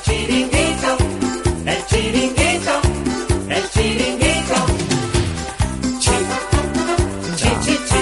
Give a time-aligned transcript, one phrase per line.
[0.00, 0.96] El chiringuito,
[1.66, 2.80] el chiringuito,
[3.50, 4.54] el chiringuito.
[5.98, 6.10] Chi,
[7.36, 8.00] chi, chi, chi,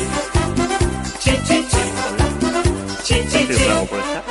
[1.19, 1.78] chi, chi, chi,
[3.02, 4.22] chi, chi, Te chi, bravo por esta.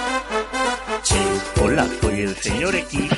[1.04, 1.16] chi.
[1.62, 3.12] Hola, soy el señor X.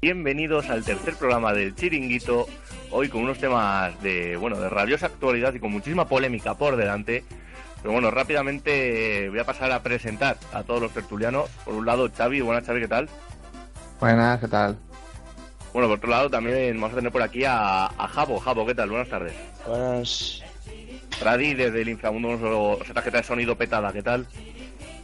[0.00, 2.46] Bienvenidos al tercer programa del Chiringuito.
[2.92, 7.24] Hoy con unos temas de, bueno, de rabiosa actualidad y con muchísima polémica por delante.
[7.82, 11.50] Pero bueno, rápidamente voy a pasar a presentar a todos los tertulianos.
[11.64, 12.40] Por un lado, Xavi.
[12.40, 13.08] Buenas, Xavi, ¿qué tal?
[14.04, 14.76] Buenas, ¿qué tal?
[15.72, 18.38] Bueno, por otro lado también vamos a tener por aquí a, a Jabo.
[18.38, 18.90] Jabo, ¿qué tal?
[18.90, 19.32] Buenas tardes.
[19.66, 20.42] Buenas.
[21.22, 24.26] Radi, desde el inframundo, esa tarjeta de sonido petada, ¿qué tal?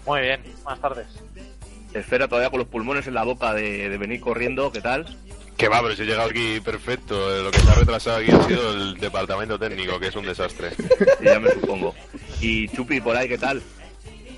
[0.05, 1.06] Muy bien, buenas tardes.
[1.94, 5.06] Esfera todavía con los pulmones en la boca de, de venir corriendo, ¿qué tal?
[5.56, 7.34] Que va, pero si he llegado aquí perfecto.
[7.34, 10.27] Eh, Lo que se ha retrasado aquí ha sido el departamento técnico, que es un
[10.27, 10.72] desastre.
[10.77, 11.94] Sí, ya me supongo.
[12.42, 13.62] Y Chupi, por ahí, ¿qué tal?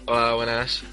[0.06, 0.84] Hola, buenas.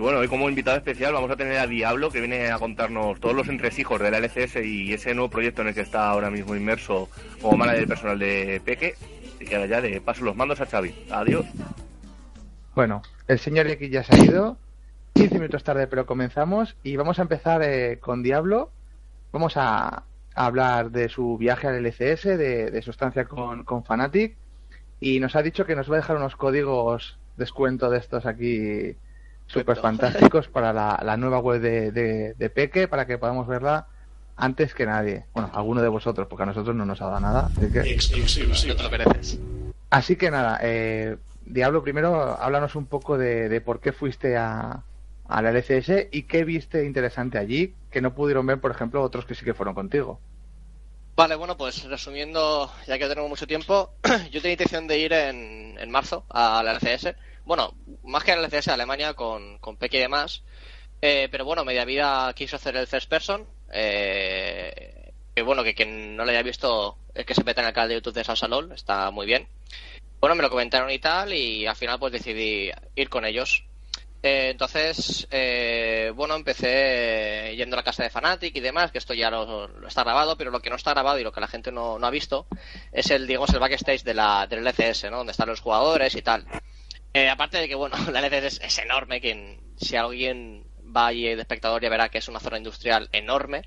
[0.00, 3.20] Y bueno, hoy como invitado especial vamos a tener a Diablo, que viene a contarnos
[3.20, 6.30] todos los entresijos de la LCS y ese nuevo proyecto en el que está ahora
[6.30, 7.10] mismo inmerso
[7.42, 8.94] como manager personal de Peque.
[9.38, 11.04] Y que ahora ya le paso los mandos a Xavi.
[11.10, 11.44] Adiós.
[12.74, 14.56] Bueno, el señor X ya se ha ido.
[15.12, 16.78] 15 minutos tarde, pero comenzamos.
[16.82, 18.70] Y vamos a empezar eh, con Diablo.
[19.32, 20.04] Vamos a,
[20.34, 24.34] hablar de su viaje al LCS, de, de su estancia con, con Fnatic.
[24.98, 28.96] Y nos ha dicho que nos va a dejar unos códigos descuento de estos aquí
[29.52, 33.86] súper fantásticos para la, la nueva web de, de, de Peque, para que podamos verla
[34.36, 35.24] antes que nadie.
[35.34, 37.50] Bueno, alguno de vosotros, porque a nosotros no nos ha dado nada.
[37.56, 38.66] Así que...
[38.66, 39.38] No te lo mereces.
[39.90, 44.82] Así que nada, eh, Diablo, primero háblanos un poco de, de por qué fuiste a,
[45.28, 49.24] a la LCS y qué viste interesante allí que no pudieron ver, por ejemplo, otros
[49.26, 50.20] que sí que fueron contigo.
[51.16, 53.90] Vale, bueno, pues resumiendo, ya que tenemos mucho tiempo,
[54.30, 57.14] yo tenía intención de ir en, en marzo a la LCS.
[57.50, 57.74] Bueno,
[58.04, 60.44] más que a la LCS, a Alemania con, con Peque y demás.
[61.02, 63.44] Eh, pero bueno, media vida quiso hacer el first person.
[63.72, 67.72] Eh, que bueno, que quien no lo haya visto es que se meta en el
[67.72, 69.48] canal de YouTube de Salsalol, está muy bien.
[70.20, 73.64] Bueno, me lo comentaron y tal, y al final pues decidí ir con ellos.
[74.22, 79.12] Eh, entonces, eh, bueno, empecé yendo a la casa de Fanatic y demás, que esto
[79.12, 81.48] ya lo, lo está grabado, pero lo que no está grabado y lo que la
[81.48, 82.46] gente no, no ha visto
[82.92, 85.16] es el, digamos, el backstage de la, del LCS, ¿no?
[85.16, 86.46] Donde están los jugadores y tal.
[87.12, 90.64] Eh, aparte de que, bueno, la LCS es, es enorme, que si alguien
[90.96, 93.62] va allí de espectador ya verá que es una zona industrial enorme.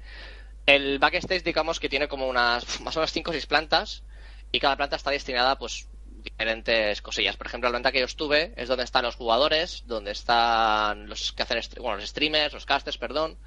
[0.66, 4.04] El backstage, digamos, que tiene como unas, más o menos 5 o 6 plantas,
[4.52, 5.88] y cada planta está destinada, pues,
[6.24, 7.36] diferentes cosillas.
[7.36, 11.34] Por ejemplo, la planta que yo estuve es donde están los jugadores, donde están los
[11.34, 13.38] que hacen, bueno, los streamers, los casters, perdón,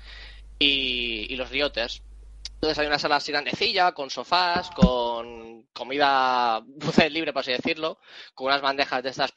[0.59, 2.03] y, y los rioters.
[2.55, 5.46] Entonces hay una sala así grandecilla, con sofás, con
[5.77, 7.99] comida buffet libre, por así decirlo,
[8.35, 9.33] con unas bandejas de estas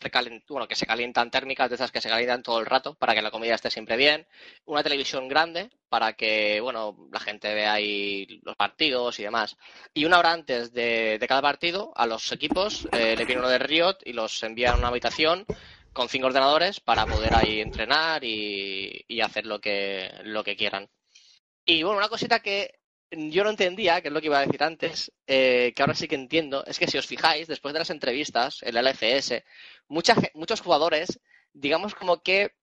[0.47, 3.21] bueno, que se calientan térmicas, de esas que se calientan todo el rato, para que
[3.21, 4.25] la comida esté siempre bien.
[4.65, 9.57] Una televisión grande, para que, bueno, la gente vea ahí los partidos y demás.
[9.93, 13.59] Y una hora antes de, cada partido, a los equipos eh, le viene uno de
[13.59, 15.45] Riot y los envía a una habitación
[15.91, 20.89] con cinco ordenadores para poder ahí entrenar y, y hacer lo que, lo que quieran.
[21.65, 22.78] Y bueno, una cosita que
[23.11, 26.07] yo no entendía, que es lo que iba a decir antes, eh, que ahora sí
[26.07, 29.43] que entiendo, es que si os fijáis, después de las entrevistas, en la LCS,
[29.87, 31.19] mucha, muchos jugadores,
[31.53, 32.53] digamos como que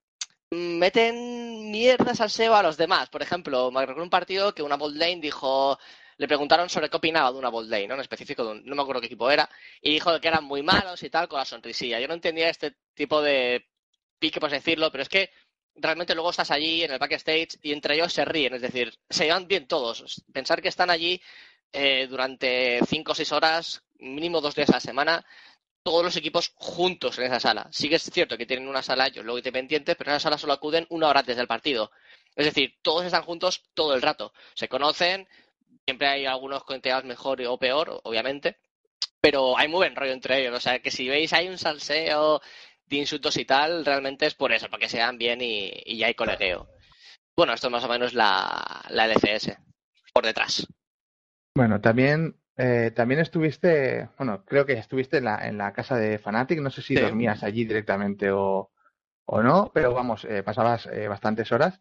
[0.51, 3.09] meten mierdas al SEO a los demás.
[3.09, 5.77] Por ejemplo, me recuerdo un partido que una bold lane dijo,
[6.17, 7.95] le preguntaron sobre qué opinaba de una bold lane, ¿no?
[7.95, 9.49] En específico, de no me acuerdo qué equipo era,
[9.81, 11.99] y dijo que eran muy malos y tal, con la sonrisilla.
[11.99, 13.65] Yo no entendía este tipo de
[14.19, 15.29] pique, por decirlo, pero es que
[15.77, 19.25] realmente luego estás allí en el backstage y entre ellos se ríen, es decir, se
[19.25, 20.23] llevan bien todos.
[20.33, 21.21] Pensar que están allí
[21.71, 25.25] eh, durante cinco o seis horas, mínimo dos días a la semana,
[25.83, 27.67] todos los equipos juntos en esa sala.
[27.71, 30.37] Sí que es cierto que tienen una sala, yo luego independientes, pero en esa sala
[30.37, 31.91] solo acuden una hora antes del partido.
[32.35, 34.33] Es decir, todos están juntos todo el rato.
[34.53, 35.27] Se conocen,
[35.85, 38.57] siempre hay algunos vas mejor o peor, obviamente,
[39.21, 40.55] pero hay muy buen rollo entre ellos.
[40.55, 42.41] O sea, que si veis hay un salseo
[42.89, 45.97] de insultos y tal, realmente es por eso, para que se dan bien y, y
[45.97, 46.67] ya hay colegueo.
[47.35, 49.57] Bueno, esto es más o menos la, la LCS,
[50.13, 50.65] por detrás.
[51.55, 56.17] Bueno, también, eh, también estuviste, bueno, creo que estuviste en la, en la casa de
[56.19, 57.01] Fnatic, no sé si Sí.
[57.01, 58.71] dormías allí directamente o,
[59.25, 61.79] o no, pero vamos, eh, pasabas eh, bastantes horas.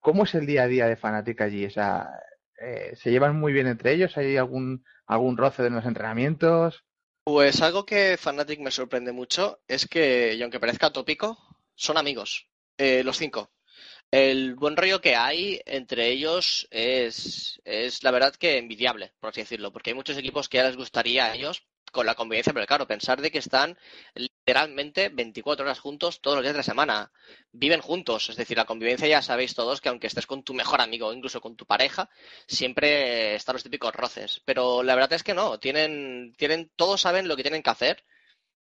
[0.00, 1.66] ¿cómo es el día a día de Fnatic allí?
[1.66, 2.08] O sea,
[2.94, 4.16] ¿se llevan muy bien entre ellos?
[4.16, 6.84] ¿Hay algún, algún roce de los entrenamientos?
[7.30, 11.36] Pues algo que Fnatic me sorprende mucho es que, y aunque parezca tópico,
[11.74, 12.48] son amigos,
[12.78, 13.50] eh, los cinco.
[14.10, 19.42] El buen rollo que hay entre ellos es, es la verdad que envidiable, por así
[19.42, 22.66] decirlo, porque hay muchos equipos que ya les gustaría a ellos con la convivencia, pero
[22.66, 23.76] claro, pensar de que están
[24.14, 27.12] literalmente 24 horas juntos todos los días de la semana,
[27.52, 30.80] viven juntos, es decir, la convivencia ya sabéis todos que aunque estés con tu mejor
[30.80, 32.08] amigo o incluso con tu pareja,
[32.46, 37.28] siempre están los típicos roces, pero la verdad es que no, tienen, tienen, todos saben
[37.28, 38.04] lo que tienen que hacer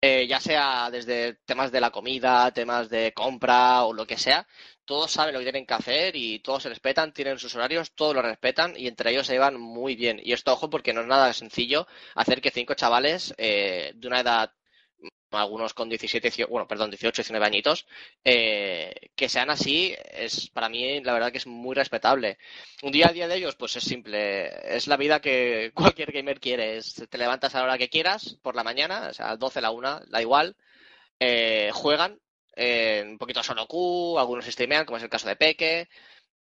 [0.01, 4.48] eh, ya sea desde temas de la comida, temas de compra o lo que sea,
[4.86, 8.16] todos saben lo que tienen que hacer y todos se respetan, tienen sus horarios, todos
[8.16, 10.19] lo respetan y entre ellos se llevan muy bien.
[10.24, 14.22] Y esto, ojo, porque no es nada sencillo hacer que cinco chavales eh, de una
[14.22, 14.54] edad
[15.31, 17.86] algunos con 17, bueno, perdón, 18, 19 añitos,
[18.24, 22.38] eh, que sean así, es para mí la verdad que es muy respetable.
[22.84, 26.40] Un día a día de ellos, pues es simple, es la vida que cualquier gamer
[26.40, 29.30] quiere, es, te levantas a la hora que quieras, por la mañana, o sea, a
[29.31, 30.56] las 12, a la 1, da igual,
[31.20, 32.20] eh, juegan,
[32.56, 35.90] eh, un poquito solo Q, algunos streamean, como es el caso de Peque,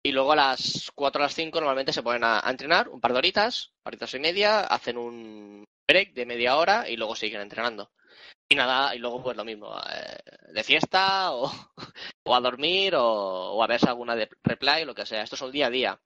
[0.02, 3.00] y luego a las 4 a las 5 normalmente se ponen a, a entrenar un
[3.00, 7.40] par de horitas, horitas y media, hacen un break de media hora y luego siguen
[7.40, 7.90] entrenando.
[8.52, 10.18] Y nada, y luego pues lo mismo, eh,
[10.52, 11.48] de fiesta o,
[12.24, 15.22] o a dormir o, o, a verse alguna de replay o lo que sea.
[15.22, 16.00] Esto es el día a día.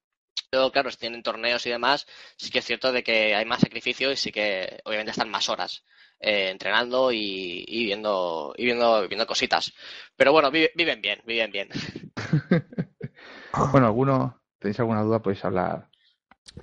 [0.50, 2.06] Pero claro, si tienen torneos y demás,
[2.37, 5.49] sí que es cierto de que hay más sacrificio y sí que obviamente están más
[5.49, 5.85] horas
[6.20, 9.73] eh, entrenando y, y, viendo y viendo, viendo cositas.
[10.14, 11.70] Pero bueno, vive, viven bien, viven bien.
[13.73, 15.23] bueno, ¿alguno tenéis alguna duda?
[15.23, 15.88] Podéis hablar.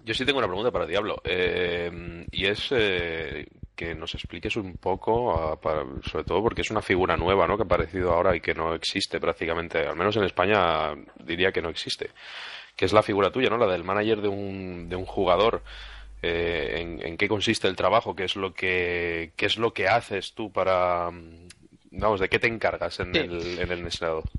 [0.03, 1.23] Yo sí tengo una pregunta para Diablo.
[1.23, 3.47] Eh, y es eh,
[3.81, 7.57] que nos expliques un poco, para, sobre todo porque es una figura nueva, ¿no?
[7.57, 10.93] Que ha aparecido ahora y que no existe prácticamente, al menos en España
[11.25, 12.11] diría que no existe.
[12.75, 13.57] Que es la figura tuya, ¿no?
[13.57, 15.63] La del manager de un, de un jugador.
[16.21, 18.15] Eh, en, en, qué consiste el trabajo?
[18.15, 21.09] ¿Qué es lo que, qué es lo que haces tú para,
[21.89, 23.19] vamos, ¿de qué te encargas en, sí.
[23.19, 23.89] el, en el?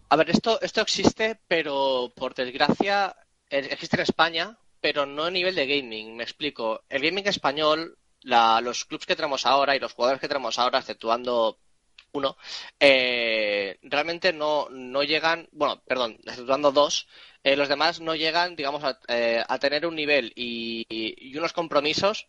[0.09, 3.17] A ver, esto, esto existe, pero por desgracia
[3.50, 6.15] existe en España, pero no a nivel de gaming.
[6.15, 6.85] Me explico.
[6.88, 10.79] El gaming español, la, los clubs que tenemos ahora y los jugadores que tenemos ahora,
[10.79, 11.59] exceptuando
[12.13, 12.37] uno,
[12.79, 17.09] eh, realmente no, no llegan, bueno, perdón, exceptuando dos,
[17.43, 21.53] eh, los demás no llegan, digamos, a, eh, a tener un nivel y, y, unos
[21.53, 22.29] compromisos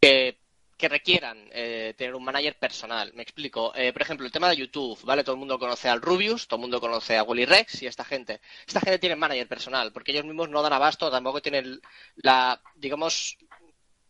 [0.00, 0.38] que,
[0.78, 3.12] que requieran eh, tener un manager personal.
[3.14, 3.72] Me explico.
[3.74, 5.24] Eh, por ejemplo, el tema de YouTube, ¿vale?
[5.24, 8.04] Todo el mundo conoce al Rubius, todo el mundo conoce a Willy Rex y esta
[8.04, 8.40] gente.
[8.66, 11.80] Esta gente tiene manager personal, porque ellos mismos no dan abasto, tampoco tienen
[12.16, 13.36] la, digamos,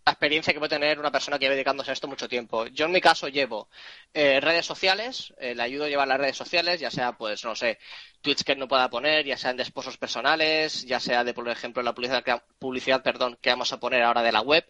[0.08, 2.66] la experiencia que puede tener una persona que lleva dedicándose a esto mucho tiempo.
[2.68, 3.68] Yo en mi caso llevo
[4.14, 7.54] eh, redes sociales, eh, le ayudo a llevar las redes sociales, ya sea, pues, no
[7.54, 7.78] sé,
[8.22, 11.82] tweets que no pueda poner, ya sean de esposos personales, ya sea de, por ejemplo,
[11.82, 14.64] la publicidad, publicidad perdón, que vamos a poner ahora de la web.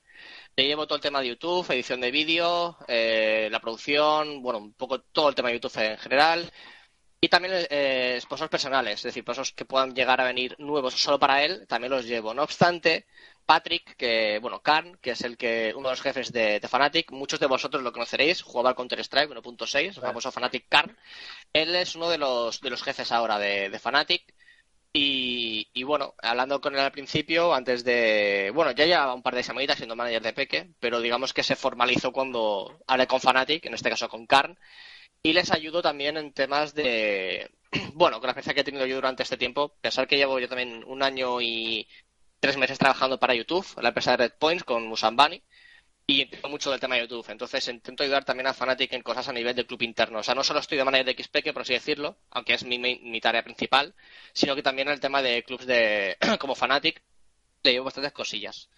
[0.56, 4.72] Le llevo todo el tema de YouTube, edición de vídeo, eh, la producción, bueno, un
[4.72, 6.50] poco todo el tema de YouTube en general.
[7.20, 11.18] Y también eh, esposos personales, es decir, esposos que puedan llegar a venir nuevos solo
[11.18, 12.32] para él, también los llevo.
[12.32, 13.06] No obstante,
[13.44, 17.10] Patrick, que, bueno, Karn, que es el que, uno de los jefes de, de Fnatic,
[17.10, 20.96] muchos de vosotros lo conoceréis, jugaba al Counter-Strike 1.6, el famoso Fnatic Karn.
[21.52, 24.34] Él es uno de los, de los jefes ahora de, de Fnatic.
[24.92, 28.50] Y, y, bueno, hablando con él al principio, antes de.
[28.54, 31.56] Bueno, ya llevaba un par de semanitas siendo manager de Peque, pero digamos que se
[31.56, 34.58] formalizó cuando hablé con Fnatic, en este caso con Karn,
[35.22, 37.50] y les ayudo también en temas de.
[37.94, 40.48] Bueno, con la experiencia que he tenido yo durante este tiempo, pensar que llevo yo
[40.48, 41.86] también un año y
[42.40, 45.42] tres meses trabajando para YouTube, la empresa de Red Points con Musambani,
[46.06, 47.26] y entiendo mucho del tema de YouTube.
[47.28, 50.20] Entonces intento ayudar también a Fnatic en cosas a nivel de club interno.
[50.20, 52.78] O sea, no solo estoy de manager de XP, por así decirlo, aunque es mi,
[52.78, 53.94] mi, mi tarea principal,
[54.32, 57.02] sino que también el tema de clubs de como Fnatic
[57.62, 58.70] le llevo bastantes cosillas.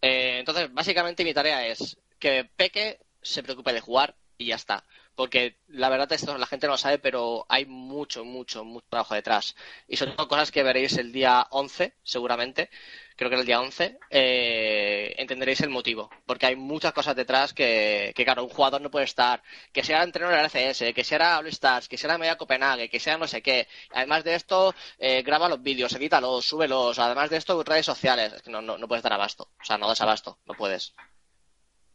[0.00, 4.84] Eh, entonces, básicamente mi tarea es que Peque se preocupe de jugar y ya está.
[5.18, 9.16] Porque la verdad esto la gente no lo sabe, pero hay mucho, mucho, mucho trabajo
[9.16, 9.56] detrás.
[9.88, 12.70] Y son cosas que veréis el día 11, seguramente,
[13.16, 16.08] creo que el día 11, eh, entenderéis el motivo.
[16.24, 19.42] Porque hay muchas cosas detrás que, que, claro, un jugador no puede estar.
[19.72, 23.00] Que sea entrenador de la LCS, que sea All Stars, que sea Media Copenhague, que
[23.00, 23.66] sea no sé qué.
[23.90, 26.96] Además de esto, eh, graba los vídeos, edítalos, súbelos.
[27.00, 28.34] Además de esto, redes sociales.
[28.46, 29.50] No puedes dar abasto.
[29.60, 30.94] O sea, no das abasto, no puedes.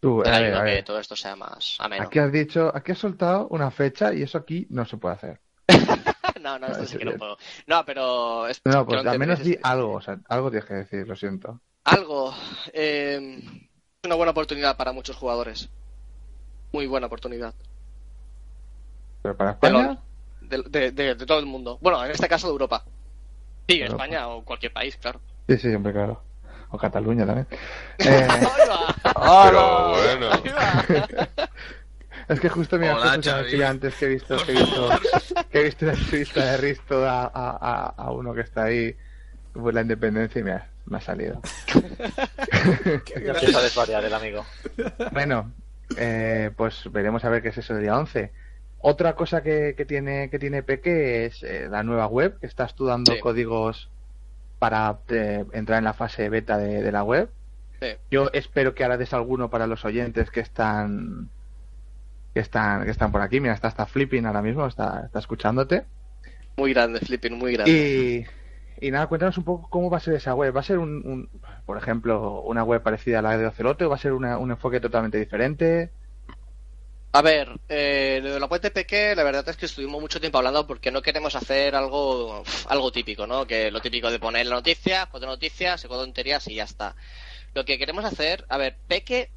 [0.03, 0.75] Tú, a ver, a ver.
[0.75, 2.03] que todo esto sea más ameno.
[2.03, 5.39] Aquí has dicho, aquí has soltado una fecha y eso aquí no se puede hacer.
[6.41, 7.37] no, no, esto sí que no puedo.
[7.67, 8.45] No, pero.
[8.49, 11.61] Es, no, pues al menos di algo, o sea, algo tienes que decir, lo siento.
[11.85, 12.35] Algo.
[12.73, 13.39] Eh,
[14.03, 15.69] una buena oportunidad para muchos jugadores.
[16.73, 17.53] Muy buena oportunidad.
[19.21, 19.99] ¿Pero para España?
[20.41, 21.77] De, de, de, de, todo el mundo.
[21.79, 22.83] Bueno, en este caso de Europa.
[23.69, 23.81] Sí.
[23.81, 25.21] España o cualquier país, claro.
[25.47, 26.21] Sí, sí, siempre claro.
[26.73, 27.47] O Cataluña también.
[27.99, 28.27] Eh,
[29.15, 30.29] bueno.
[32.27, 33.47] Es que justo Hola, me Xavi.
[33.47, 34.89] hacía antes que he visto, que he visto,
[35.51, 38.95] que he visto la entrevista de Risto a, a, a, a uno que está ahí
[39.53, 41.41] por la independencia y mira, me ha salido.
[43.15, 44.45] Empieza a desvariar el amigo.
[45.11, 45.51] Bueno,
[45.97, 48.31] eh, pues veremos a ver qué es eso del día 11.
[48.79, 52.73] Otra cosa que, que tiene que tiene Peque es eh, la nueva web, que estás
[52.75, 53.19] tú dando Sí.
[53.19, 53.89] códigos
[54.63, 57.29] para eh, entrar en la fase beta de, de la web.
[57.81, 57.87] Sí.
[58.09, 61.27] Yo espero que ahora des alguno para los oyentes que están
[62.33, 63.41] que están que están por aquí.
[63.41, 65.83] Mira, está está flipping ahora mismo, está, está escuchándote.
[66.55, 68.25] Muy grande, Flipping, muy grande.
[68.79, 70.55] Y, y nada, cuéntanos un poco cómo va a ser esa web.
[70.55, 71.29] ¿Va a ser, un, un-
[71.65, 74.51] por ejemplo, una web parecida a la de Ocelote o va a ser una- un
[74.51, 75.91] enfoque totalmente diferente?
[77.15, 80.39] A ver, eh, lo de la de PK, la verdad es que estuvimos mucho tiempo
[80.39, 83.45] hablando porque no queremos hacer algo algo típico, ¿no?
[83.45, 86.95] Que lo típico de poner la noticia, cuatro noticias, cuatro tonterías y ya está.
[87.53, 89.29] Lo que queremos hacer, a ver, Peque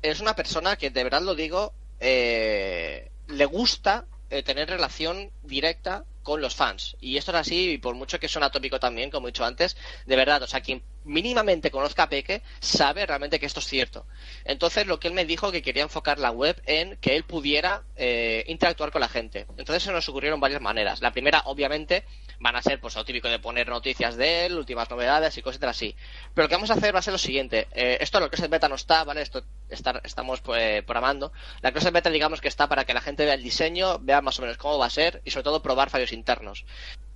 [0.00, 6.06] es una persona que, de verdad lo digo, eh, le gusta eh, tener relación directa
[6.28, 6.94] con los fans.
[7.00, 9.78] Y esto es así, y por mucho que suena tópico también, como he dicho antes,
[10.04, 14.04] de verdad, o sea, quien mínimamente conozca a Peque sabe realmente que esto es cierto.
[14.44, 17.82] Entonces, lo que él me dijo que quería enfocar la web en que él pudiera
[17.96, 19.46] eh, interactuar con la gente.
[19.56, 21.00] Entonces, se nos ocurrieron varias maneras.
[21.00, 22.04] La primera, obviamente,
[22.40, 25.62] van a ser pues lo típico de poner noticias de él, últimas novedades y cosas
[25.64, 25.94] así.
[26.34, 27.66] Pero lo que vamos a hacer va a ser lo siguiente.
[27.72, 29.22] Eh, esto lo que es beta no está, ¿vale?
[29.22, 31.32] Esto está- estamos pues, programando.
[31.62, 34.38] La clase beta digamos que está para que la gente vea el diseño, vea más
[34.38, 36.64] o menos cómo va a ser y sobre todo probar fallos internos.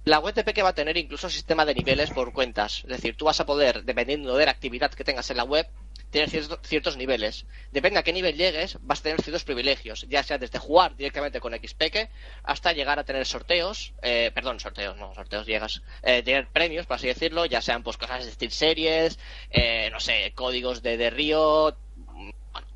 [0.05, 2.79] La web de Peque va a tener incluso sistema de niveles por cuentas.
[2.79, 5.69] Es decir, tú vas a poder, dependiendo de la actividad que tengas en la web,
[6.13, 7.47] tener ciertos, ciertos niveles.
[7.73, 11.41] Depende a qué nivel llegues, vas a tener ciertos privilegios, ya sea desde jugar directamente
[11.41, 12.11] con XPeque
[12.45, 16.97] hasta llegar a tener sorteos, eh, perdón, sorteos, no, sorteos llegas, eh, tener premios, por
[16.97, 19.19] así decirlo, ya sean pues cosas de Steel Series,
[19.51, 21.77] eh, no sé, códigos de, de Río,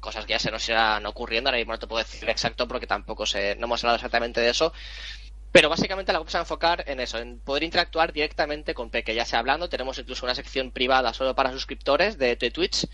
[0.01, 2.87] cosas que ya se nos irán ocurriendo, ahora mismo no te puedo decir exacto porque
[2.87, 4.73] tampoco sé, no hemos hablado exactamente de eso,
[5.53, 8.91] pero básicamente la web se va a enfocar en eso, en poder interactuar directamente con
[8.91, 12.87] Peque, ya sea hablando, tenemos incluso una sección privada solo para suscriptores de Twitch,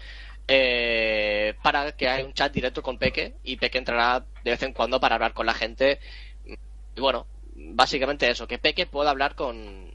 [0.48, 4.72] eh, para que haya un chat directo con Peque y Peque entrará de vez en
[4.72, 6.00] cuando para hablar con la gente.
[6.44, 9.92] Y bueno, básicamente eso, que Peque pueda hablar con.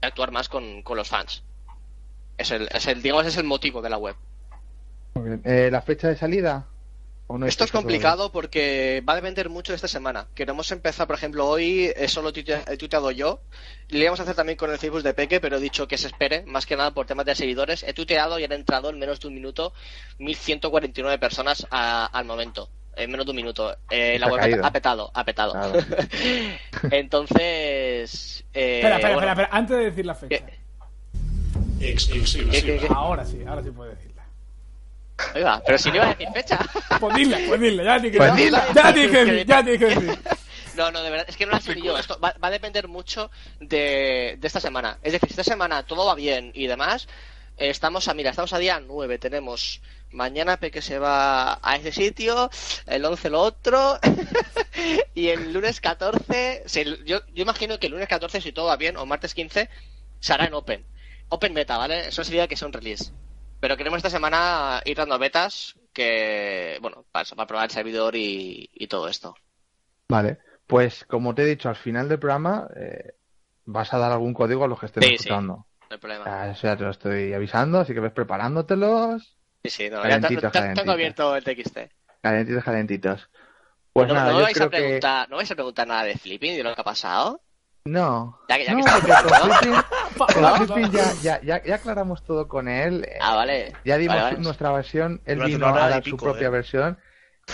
[0.00, 1.42] actuar más con, con los fans.
[2.38, 4.16] Es el, es el, digamos, es el motivo de la web.
[5.44, 6.66] Eh, ¿La fecha de salida?
[7.28, 10.26] ¿O no hay Esto es complicado porque va a depender mucho de esta semana.
[10.34, 13.40] Queremos empezar, por ejemplo, hoy eh, solo he tuite- he tuiteado yo.
[13.88, 16.08] Lo íbamos a hacer también con el Facebook de Peque, pero he dicho que se
[16.08, 17.84] espere, más que nada por temas de seguidores.
[17.84, 19.72] He tuiteado y han entrado en menos de un minuto
[20.18, 22.68] 1.149 personas a- al momento.
[22.96, 23.74] En menos de un minuto.
[23.88, 24.66] Eh, la ha web caído.
[24.66, 25.52] ha petado, ha petado.
[25.52, 25.78] Claro.
[26.90, 28.44] Entonces.
[28.52, 30.44] eh, espera, espera, bueno, espera, espera, antes de decir la fecha.
[30.44, 30.62] ¿qué-
[31.90, 32.50] Exclusiva.
[32.50, 32.88] qué- qué- qué?
[32.94, 34.11] Ahora sí, ahora sí puedes decirla.
[35.34, 36.58] Oiga, pero si no iba a decir fecha.
[37.00, 38.66] Pues dila, pues dila, ya que Pues dila.
[38.74, 40.18] Ya decir, ya decir.
[40.74, 41.98] No, no, de verdad, es que no la sé yo.
[41.98, 44.98] Esto va, va a depender mucho de, de esta semana.
[45.02, 47.08] Es decir, si esta semana todo va bien y demás,
[47.58, 51.92] eh, estamos a, mira, estamos a día 9, tenemos mañana Peque se va a ese
[51.92, 52.50] sitio,
[52.86, 53.98] el 11 lo otro,
[55.14, 58.76] y el lunes 14, si yo, yo imagino que el lunes 14, si todo va
[58.76, 59.68] bien, o martes 15,
[60.20, 60.84] se hará en Open.
[61.28, 62.08] Open Beta, ¿vale?
[62.08, 63.12] Eso sería que sea un release.
[63.62, 68.88] Pero queremos esta semana ir dando betas que, bueno, para, probar el servidor y, y
[68.88, 69.36] todo esto.
[70.08, 70.38] Vale.
[70.66, 73.14] Pues como te he dicho, al final del programa eh,
[73.64, 75.28] vas a dar algún código a los que estén Sí, sí.
[75.28, 76.24] No hay problema.
[76.26, 79.38] Ah, Eso ya te lo estoy avisando, así que ves preparándotelos.
[79.62, 80.80] Sí, sí, no, ya te- Calentito, te- te- calentito.
[80.80, 81.78] tengo abierto el TXT.
[82.20, 83.30] Calentitos, calentitos.
[83.92, 84.76] Pues no, nada, no yo vais a que...
[84.76, 87.40] preguntar, ¿No vais a preguntar nada de Flipping de lo que ha pasado?
[87.84, 88.38] No.
[88.48, 89.58] Ya que- ya no, que estamos
[90.16, 93.06] porque con ya, ya, ya, ya aclaramos todo con él.
[93.20, 93.72] Ah, vale.
[93.84, 94.44] Ya dimos Vale, vale.
[94.44, 96.50] nuestra versión, él Durante vino a dar pico, su propia ¿eh?
[96.50, 96.98] versión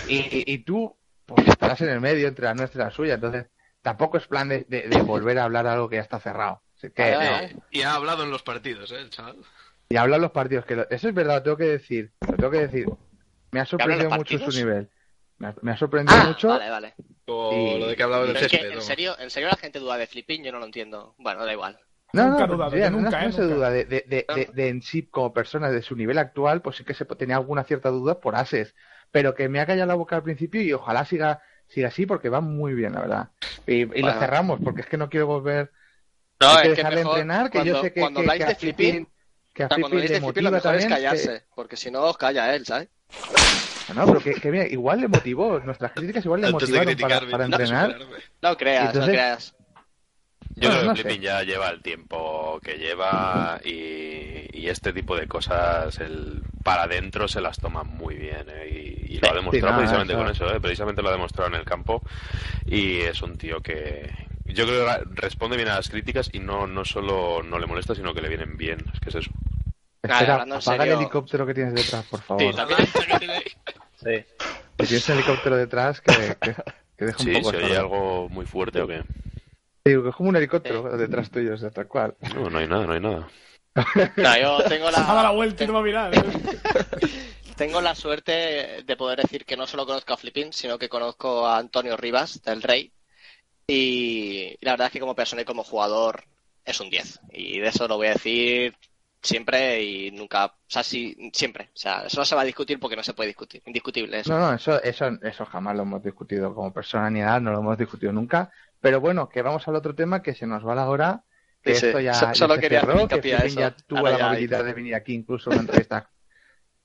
[0.06, 0.94] y, y, y tú
[1.24, 3.46] pues estarás en el medio entre la nuestra y la suya, entonces
[3.82, 6.62] tampoco es plan de, de- de volver a hablar algo que ya está cerrado.
[6.76, 7.56] Así que, Vale, vale, eh, vale.
[7.70, 9.36] Y ha hablado en los partidos, ¿eh, el chaval?
[9.90, 12.50] y hablan los partidos, que lo- eso es verdad, lo tengo que decir, lo tengo
[12.50, 12.86] que decir.
[13.52, 14.90] Me ha sorprendido mucho su nivel.
[15.38, 16.48] Me ha, me ha sorprendido Ah, mucho.
[16.48, 16.94] vale, vale.
[17.28, 18.70] O Y- lo de que hablaba del Pero es que, césped.
[18.72, 18.80] en ¿no?
[18.82, 21.14] serio, en serio la gente duda de Flipping, yo no lo entiendo.
[21.18, 21.78] Bueno, da igual.
[22.14, 23.54] No, Nunca no, sí, yo no, nunca, no eh, se nunca.
[23.54, 26.76] duda de, de, de, de- de en sí como persona, de su nivel actual, pues
[26.76, 28.74] sí que se tenía alguna cierta duda por Ases,
[29.10, 32.30] pero que me ha callado la boca al principio y ojalá siga siga así porque
[32.30, 33.28] va muy bien, la verdad.
[33.66, 34.20] Y, y lo Bueno.
[34.20, 35.70] cerramos porque es que no quiero volver
[36.40, 38.42] No, hay que es que mejor entrenar, que cuando, yo sé que, cuando que, habláis
[38.42, 39.08] que de Flipping, Flipping,
[39.52, 40.88] que a o sea, cuando Flipping habláis le de Flipping lo mejor es también.
[40.88, 42.88] que- callarse, porque si no os calla él, ¿sabes?
[43.94, 47.20] No, pero que, que mira, igual le motivó, nuestras críticas igual le Antes motivaron para,
[47.30, 47.92] para No, entrenar.
[47.92, 48.16] superarme.
[48.42, 49.54] No creas, Entonces- no creas.
[50.56, 51.08] Yo Bueno, creo no que sé.
[51.08, 56.82] Flipping ya lleva el tiempo que lleva y, y este tipo de cosas el para
[56.84, 58.68] adentro se las toma muy bien ¿eh?
[59.06, 60.60] y, y lo ha demostrado no, precisamente eso- con eso, ¿eh?
[60.60, 62.02] precisamente lo ha demostrado en el campo
[62.66, 64.10] y es un tío que
[64.46, 67.94] yo creo que responde bien a las críticas y no, no solo no le molesta
[67.94, 69.30] sino que le vienen bien, es que es eso.
[70.02, 72.42] Espera, apaga el helicóptero que tienes detrás, por favor.
[72.42, 72.78] Sí, también.
[74.02, 74.24] Sí.
[74.76, 76.54] Que tienes un helicóptero detrás que, que,
[76.96, 79.02] que deja un Sí, poco se oye algo muy fuerte o qué.
[79.84, 82.14] Sí, es como un helicóptero detrás tuyo, o sea, tal cual.
[82.34, 83.28] No, no hay nada, no hay nada.
[84.16, 86.14] No, yo tengo la la, vuelta y no va a mirar.
[86.14, 86.22] ¿eh?
[87.56, 91.46] tengo la suerte de poder decir que no solo conozco a Flipping, sino que conozco
[91.46, 92.92] a Antonio Rivas, del Rey.
[93.66, 96.24] Y la verdad es que como persona y como jugador
[96.64, 97.20] es un 10.
[97.32, 98.74] Y de eso lo voy a decir
[99.22, 100.46] siempre y nunca.
[100.46, 101.70] O sea, sí, siempre.
[101.74, 103.62] O sea, eso no se va a discutir porque no se puede discutir.
[103.66, 104.32] Indiscutible eso.
[104.32, 107.60] No, no, eso, eso, eso jamás lo hemos discutido como persona ni nada, no lo
[107.60, 108.50] hemos discutido nunca.
[108.80, 111.22] Pero bueno, que vamos al otro tema que se nos va la hora.
[111.62, 114.18] Que Sí, esto ya, So- ya solo se quería cerró, que a ya tuvo Ahora
[114.18, 116.08] la movilidad de venir aquí incluso una entrevista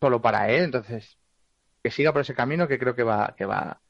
[0.02, 1.18] solo para él, entonces
[1.84, 3.82] que siga por ese camino que creo que va, que va,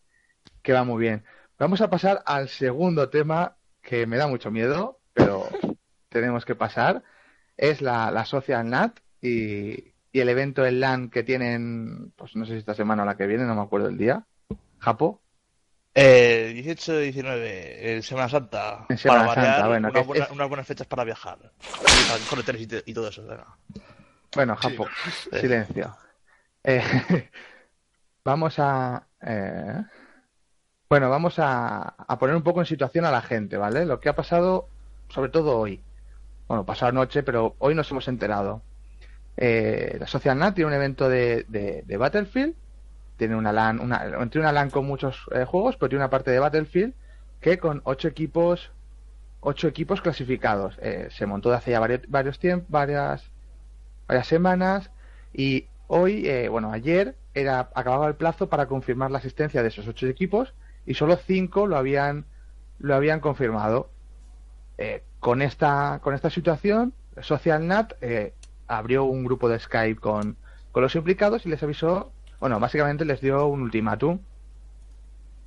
[0.62, 1.24] que va muy bien.
[1.60, 5.48] Vamos a pasar al segundo tema que me da mucho miedo, pero
[6.10, 7.04] tenemos que pasar.
[7.58, 12.46] Es la, la Social Nat y, y el evento en LAN que tienen, pues no
[12.46, 14.26] sé si esta semana o la que viene, no me acuerdo el día.
[14.80, 15.22] Japo.
[15.96, 18.86] Eh, 18 19, en Semana Santa.
[18.90, 21.04] En Semana para variar, Santa, bueno, una que es- buena- es- unas buenas fechas para
[21.04, 21.52] viajar.
[22.00, 23.26] Y para y, te- y todo eso.
[23.26, 23.56] venga.
[24.36, 24.90] Bueno, Japo,
[25.40, 25.96] silencio.
[26.64, 26.82] Eh,
[28.26, 29.08] vamos a.
[29.22, 29.84] eh,
[30.90, 33.86] bueno, vamos a, a poner un poco en situación a la gente, ¿vale?
[33.86, 34.68] Lo que ha pasado,
[35.10, 35.84] sobre todo hoy.
[36.48, 38.66] Bueno, pasado anoche, pero hoy nos hemos enterado.
[39.38, 42.58] Eh, la Social Nat tiene un evento de, de- de Battlefield.
[43.18, 46.32] Tiene una LAN, una, tiene una LAN con muchos eh, juegos, pero tiene una parte
[46.32, 46.96] de Battlefield
[47.40, 48.74] que con ocho equipos,
[49.40, 50.78] ocho equipos clasificados.
[50.82, 53.34] Eh, se montó de hace ya varios, varios tiempos, varias,
[54.08, 54.92] varias semanas
[55.32, 59.88] y hoy, eh, bueno, ayer era acababa el plazo para confirmar la asistencia de esos
[59.88, 62.28] ocho equipos y solo cinco lo habían
[62.78, 63.96] lo habían confirmado.
[64.78, 68.34] Eh, con esta con esta situación, SocialNat eh,
[68.68, 70.38] abrió un grupo de Skype con,
[70.72, 74.20] con los implicados y les avisó, bueno, básicamente les dio un ultimátum.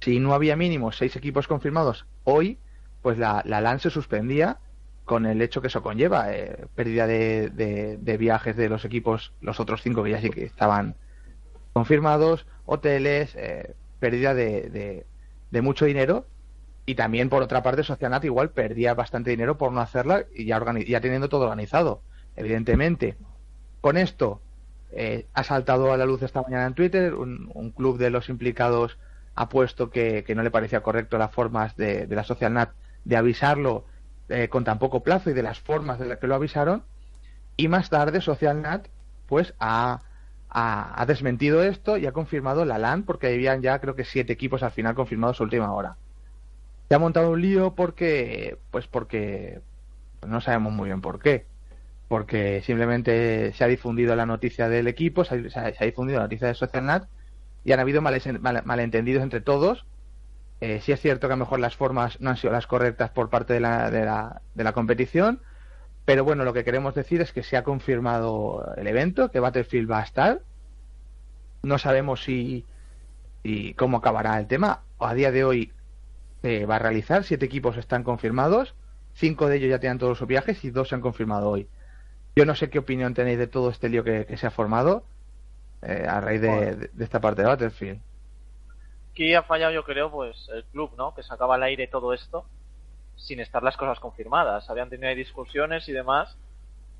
[0.00, 2.58] Si no había mínimo seis equipos confirmados hoy,
[3.02, 4.58] pues la, la LAN se suspendía
[5.04, 9.60] con el hecho que eso conlleva, eh, pérdida de, de- viajes de los equipos, los
[9.60, 10.96] otros cinco que ya que estaban
[11.72, 15.06] confirmados, hoteles, eh, pérdida de
[15.62, 16.26] mucho dinero
[16.86, 20.62] y también por otra parte Socialnat igual perdía bastante dinero por no hacerla y ya,
[20.86, 22.00] ya teniendo todo organizado.
[22.36, 23.16] Evidentemente,
[23.80, 24.40] con esto
[24.92, 28.98] eh, ha saltado a la luz esta mañana en Twitter, un, club de los implicados
[29.34, 32.70] ha puesto que, no le parecía correcto las formas de, de la Socialnat
[33.04, 33.84] de avisarlo
[34.28, 36.84] eh, con tan poco plazo y de las formas de las que lo avisaron.
[37.56, 38.86] Y más tarde Socialnat
[39.26, 40.02] pues ha,
[40.48, 44.32] ha, ha desmentido esto y ha confirmado la LAN porque habían ya creo que siete
[44.32, 45.96] equipos al final confirmados a última hora.
[46.88, 49.60] Se ha montado un lío porque pues porque
[50.26, 51.46] no sabemos muy bien por qué.
[52.08, 56.54] Porque simplemente se ha difundido la noticia del equipo, se ha, difundido la noticia de
[56.54, 57.08] Socialnat
[57.64, 59.86] y han habido mal- malentendidos entre todos.
[60.60, 63.10] Eh, sí es cierto que a lo mejor las formas no han sido las correctas
[63.10, 65.42] por parte de la, de la, de la competición,
[66.04, 69.90] pero bueno, lo que queremos decir es que se ha confirmado el evento, que Battlefield
[69.90, 70.42] va a estar.
[71.62, 72.64] No sabemos si
[73.42, 74.82] y cómo acabará el tema.
[74.98, 75.72] A día de hoy
[76.46, 78.76] se va a realizar, siete equipos están confirmados,
[79.14, 81.70] cinco de ellos ya tienen todos sus viajes y dos se han confirmado hoy.
[82.36, 85.10] Yo no sé qué opinión tenéis de todo este lío que, que se ha formado
[85.82, 88.02] eh, a raíz de, de- de esta parte de Battlefield.
[89.12, 91.14] Aquí ha fallado, yo creo, pues el club, ¿no?
[91.14, 92.50] Que sacaba al aire todo esto
[93.16, 94.70] sin estar las cosas confirmadas.
[94.70, 96.38] Habían tenido ahí discusiones y demás,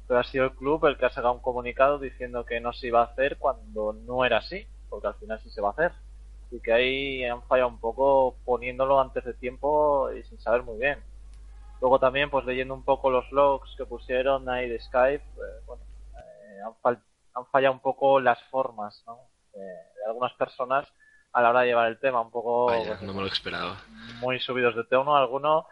[0.07, 2.89] pero ha sido el club el que ha sacado un comunicado diciendo que no se
[2.89, 5.93] iba a hacer cuando no era así, porque al final sí se va a hacer.
[6.51, 10.79] Y que ahí han fallado un poco poniéndolo antes de tiempo y sin saber muy
[10.79, 11.03] bien.
[11.81, 15.83] Luego también, pues leyendo un poco los logs que pusieron ahí de Skype, eh, bueno,
[16.17, 17.03] eh, han, fal-
[17.35, 19.19] han fallado un poco las formas, ¿no?
[19.55, 20.87] Eh, de algunas personas
[21.33, 23.77] a la hora de llevar el tema, un poco Vaya, pues, no me lo esperaba.
[24.21, 25.67] muy subidos de tono, algunos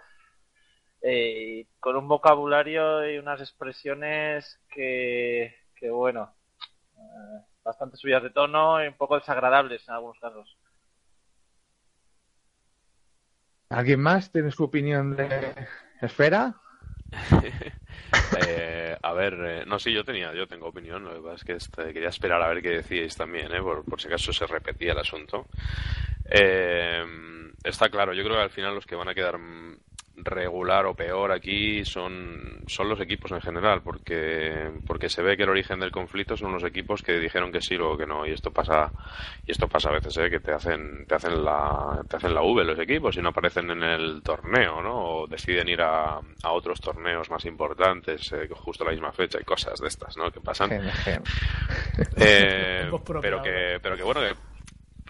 [1.02, 6.34] eh, con un vocabulario y unas expresiones que, que bueno,
[7.62, 10.56] bastante subidas de tono y un poco desagradables en algunos casos.
[13.74, 15.66] ¿Alguien más tiene su opinión de
[16.00, 16.54] Esfera?
[18.46, 21.04] Eh, a ver, eh, no, sí, yo tenía, yo tengo opinión.
[21.04, 23.60] Lo que pasa es que este, quería esperar a ver qué decíais también, ¿eh?
[23.60, 25.46] por, por si acaso se repetía el asunto.
[26.30, 27.04] Eh,
[27.62, 29.38] está claro, yo creo que al final los que van a quedar
[30.16, 35.42] regular o peor aquí son, son los equipos en general, porque, porque se ve que
[35.42, 38.33] el origen del conflicto son los equipos que dijeron que sí, luego que no, y
[38.33, 38.92] esto pasa,
[39.44, 40.31] y esto pasa a veces, ¿eh?
[40.31, 43.70] que te hacen, te hacen la, te hacen la V los equipos y no aparecen
[43.70, 44.94] en el torneo, ¿no?
[44.94, 49.38] O deciden ir a, a otros torneos más importantes, eh, justo a la misma fecha
[49.40, 50.31] y cosas de estas, ¿no?
[50.31, 50.70] Que pasan.
[52.16, 54.35] Eh, pero que, pero que bueno, que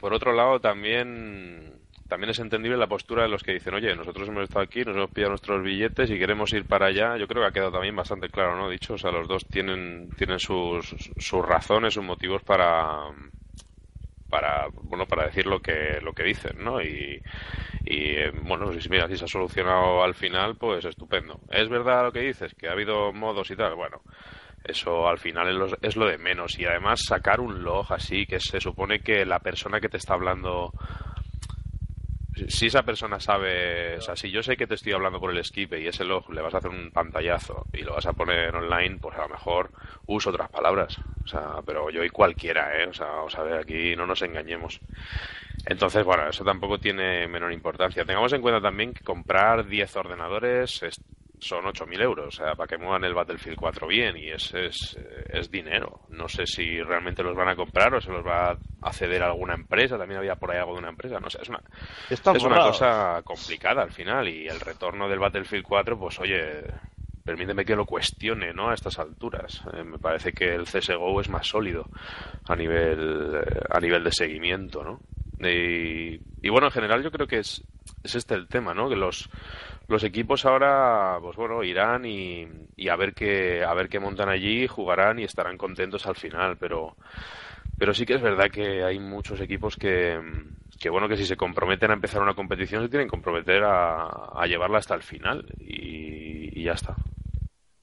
[0.01, 4.29] por otro lado también también es entendible la postura de los que dicen, oye, nosotros
[4.29, 7.17] hemos estado aquí, nos hemos pillado nuestros billetes y queremos ir para allá.
[7.17, 8.69] Yo creo que ha quedado también bastante claro, ¿no?
[8.69, 13.11] Dicho, o sea, los dos tienen, tienen sus, sus razones, sus motivos para
[14.29, 17.23] para bueno para decir lo que lo que dicen no y,
[17.85, 21.41] y eh, bueno si mira si se ha solucionado al final pues estupendo.
[21.51, 24.03] Es verdad lo que dices que ha habido modos y tal bueno
[24.65, 26.59] eso al final es lo, es lo de menos.
[26.59, 30.15] Y además sacar un log así que se supone que la persona que te está
[30.15, 30.73] hablando
[32.49, 35.45] si esa persona sabe, o sea, si yo sé que te estoy hablando por el
[35.45, 38.55] skip y ese log le vas a hacer un pantallazo y lo vas a poner
[38.55, 39.71] online, pues a lo mejor
[40.07, 40.99] uso otras palabras.
[41.25, 42.87] O sea, pero yo y cualquiera, ¿eh?
[42.87, 44.81] O sea, vamos a ver, aquí no nos engañemos.
[45.67, 48.05] Entonces, bueno, eso tampoco tiene menor importancia.
[48.05, 51.01] Tengamos en cuenta también que comprar 10 ordenadores es-
[51.45, 54.99] son 8.000 euros, o sea, para que muevan el Battlefield 4 bien, y es, es,
[55.29, 56.01] es dinero.
[56.09, 59.27] No sé si realmente los van a comprar o se los va a ceder a
[59.27, 61.61] alguna empresa, también había por ahí algo de una empresa, no sé, es una,
[62.11, 66.65] es una cosa complicada al final, y el retorno del Battlefield 4, pues oye,
[67.25, 68.71] permíteme que lo cuestione, ¿no?
[68.71, 69.63] A estas alturas.
[69.73, 71.87] Eh, me parece que el CSGO es más sólido
[72.47, 75.01] a nivel, eh, a nivel de seguimiento, ¿no?
[75.47, 77.63] Y, y bueno, en general yo creo que es,
[78.03, 78.89] es este el tema, ¿no?
[78.89, 79.29] Que los,
[79.87, 84.29] los equipos ahora, pues bueno, irán y, y a ver qué, a ver qué montan
[84.29, 86.97] allí, jugarán y estarán contentos al final, pero,
[87.79, 90.21] pero sí que es verdad que hay muchos equipos que,
[90.81, 94.07] que bueno, que si se comprometen a empezar una competición se tienen que comprometer a,
[94.35, 96.95] a llevarla hasta el final y, y ya está.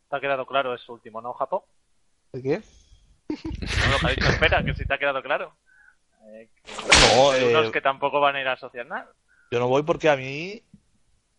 [0.09, 1.65] ¿Te ha quedado claro eso último, no, Japo?
[2.33, 2.61] ¿De qué?
[3.29, 5.55] No, lo que ha dicho espera, que si te ha quedado claro.
[6.27, 6.71] Eh, que
[7.15, 9.09] No, hay eh, unos que tampoco van a ir a asociar nada.
[9.51, 10.61] Yo no voy porque a mí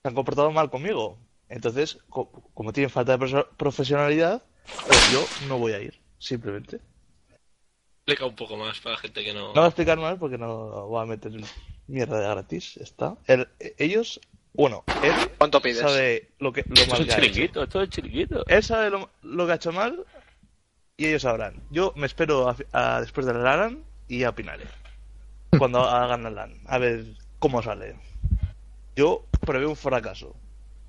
[0.03, 1.17] se han comportado mal conmigo.
[1.49, 4.43] Entonces, co- como tienen falta de profe- profesionalidad,
[4.87, 6.81] pues yo no voy a ir, simplemente.
[7.99, 9.49] Explica un poco más para la gente que no.
[9.49, 11.33] No voy a explicar más porque no voy a meter
[11.87, 12.77] mierda de gratis.
[12.79, 13.17] Está.
[13.27, 13.47] El-
[13.79, 14.21] ellos,
[14.55, 15.79] bueno, él ¿Cuánto pides?
[15.79, 17.27] sabe lo que lo mal es que ha hecho.
[17.27, 18.45] chiringuito, esto es chiringuito.
[18.49, 20.05] Él sabe lo, lo que ha hecho mal
[20.97, 21.63] y ellos sabrán.
[21.71, 24.65] Yo me espero a, a después del LAN y opinaré.
[25.59, 26.61] Cuando hagan la LAN.
[26.67, 27.05] A ver
[27.39, 27.95] cómo sale.
[28.97, 30.35] Yo preveo un fracaso.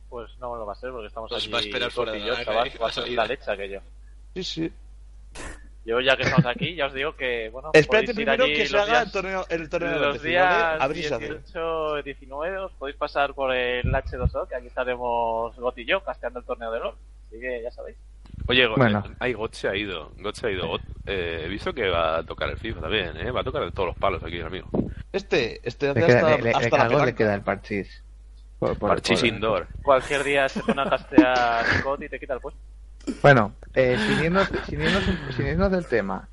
[0.10, 2.18] Pues no lo va a ser porque estamos Pues allí va a esperar fuera de
[2.20, 3.18] cortillos, la chaval, va a ser salir.
[3.18, 3.82] la leche aquello.
[4.36, 4.72] Sí, sí.
[5.86, 8.78] Yo ya que estamos aquí, ya os digo que, bueno, Espérate primero allí que se
[8.78, 10.84] haga días- el torneo, el torneo de los días ¿vale?
[10.84, 11.28] A ver si se hace.
[11.30, 16.02] 18 y 19 os podéis pasar por el H2O, que aquí estaremos Got y yo
[16.02, 16.96] casteando el torneo de LOL.
[17.28, 17.98] Así que ya sabéis.
[18.48, 19.04] Oye, Bueno.
[19.06, 20.12] eh, ay, God se ha ido.
[20.20, 20.68] God se ha ido.
[20.70, 23.32] God, eh, he visto que va a tocar el FIFA también, ¿eh?
[23.32, 24.70] Va a tocar de todos los palos aquí, amigo.
[25.12, 28.04] Este, este hace Le, queda, hasta, le, le- le hasta la le queda el parchís.
[28.64, 29.68] Por- por- Parchís por- indoor.
[29.82, 32.60] Cualquier día se pone a castear Scott y te quita el puesto.
[33.22, 35.04] Bueno, eh, sin, irnos, sin, irnos,
[35.36, 36.30] sin irnos del tema,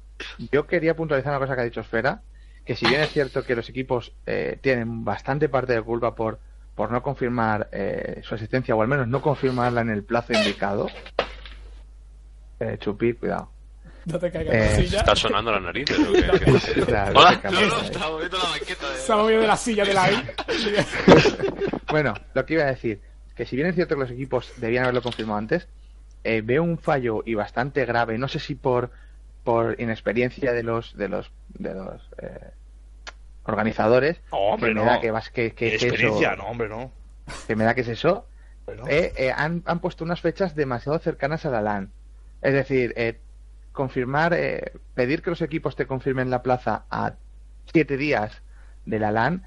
[0.52, 2.22] yo quería puntualizar una cosa que ha dicho Esfera,
[2.64, 6.38] que si bien es cierto que los equipos eh, tienen bastante parte de culpa por,
[6.76, 10.88] por no confirmar eh, su asistencia, o al menos no confirmarla en el plazo indicado,
[12.60, 13.50] eh, Chupi, cuidado.
[14.06, 14.98] No te caigas Eh, la silla.
[15.00, 15.84] ¿Está sonando o qué?
[16.44, 16.72] ¿Qué pasa?
[16.86, 18.90] Claro, Hola, no, no, estaba moviendo la banqueta.
[18.90, 18.96] De...
[18.98, 20.16] Se ha movido de la silla de la I.
[21.90, 23.00] Bueno, lo que iba a decir,
[23.34, 25.66] que si bien es cierto que los equipos debían haberlo confirmado antes,
[26.22, 28.90] eh, veo un fallo y bastante grave, no sé si por,
[29.42, 32.50] por inexperiencia de los de los de los eh,
[33.44, 34.86] organizadores, No, hombre, que me no.
[34.90, 36.92] da que vas que, que, que Experiencia, eso, no, hombre, no.
[37.46, 38.26] que me da que es eso,
[38.88, 41.90] eh, eh, han, han puesto unas fechas demasiado cercanas a la LAN.
[42.42, 43.18] Es decir, eh,
[43.72, 47.14] confirmar, eh, pedir que los equipos te confirmen la plaza a
[47.72, 48.42] siete días
[48.86, 49.44] de la LAN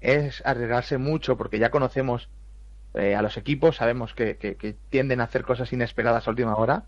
[0.00, 2.28] es arriesgarse mucho porque ya conocemos
[2.94, 6.56] eh, a los equipos, sabemos que, que- que tienden a hacer cosas inesperadas a última
[6.56, 6.84] hora.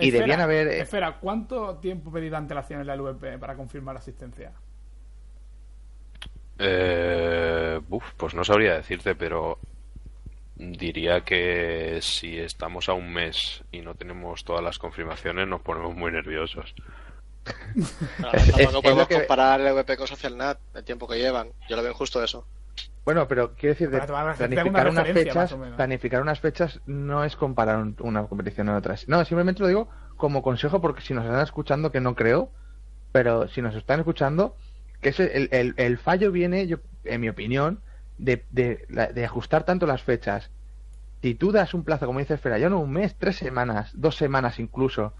[0.00, 3.56] Y Espera, debían haber, eh, Espera, ¿cuánto tiempo pedí de antelación en la LVP para
[3.56, 4.52] confirmar asistencia?
[6.58, 9.58] Eh, uf, pues no sabría decirte, pero
[10.70, 15.94] diría que si estamos a un mes y no tenemos todas las confirmaciones nos ponemos
[15.96, 16.74] muy nerviosos.
[18.18, 21.08] Claro, Es- es- tampoco es podemos lo que- comparar el VP con SocialNet, el tiempo
[21.08, 21.48] que llevan.
[21.68, 22.46] Yo lo veo injusto eso.
[23.04, 27.78] Bueno, pero quiero decir, de planificar una unas fechas, planificar unas fechas no es comparar
[27.78, 29.08] un- una competición en otras.
[29.08, 32.52] No, simplemente lo digo como consejo porque si nos están escuchando, que no creo,
[33.10, 34.56] pero si nos están escuchando,
[35.00, 37.80] que ese, el, el- el fallo viene, yo, en mi opinión,
[38.22, 40.50] de, de, la- de ajustar tanto las fechas
[41.22, 44.16] si tú das un plazo, como dice Esfera, ya no un mes, tres semanas, dos
[44.16, 45.14] semanas incluso,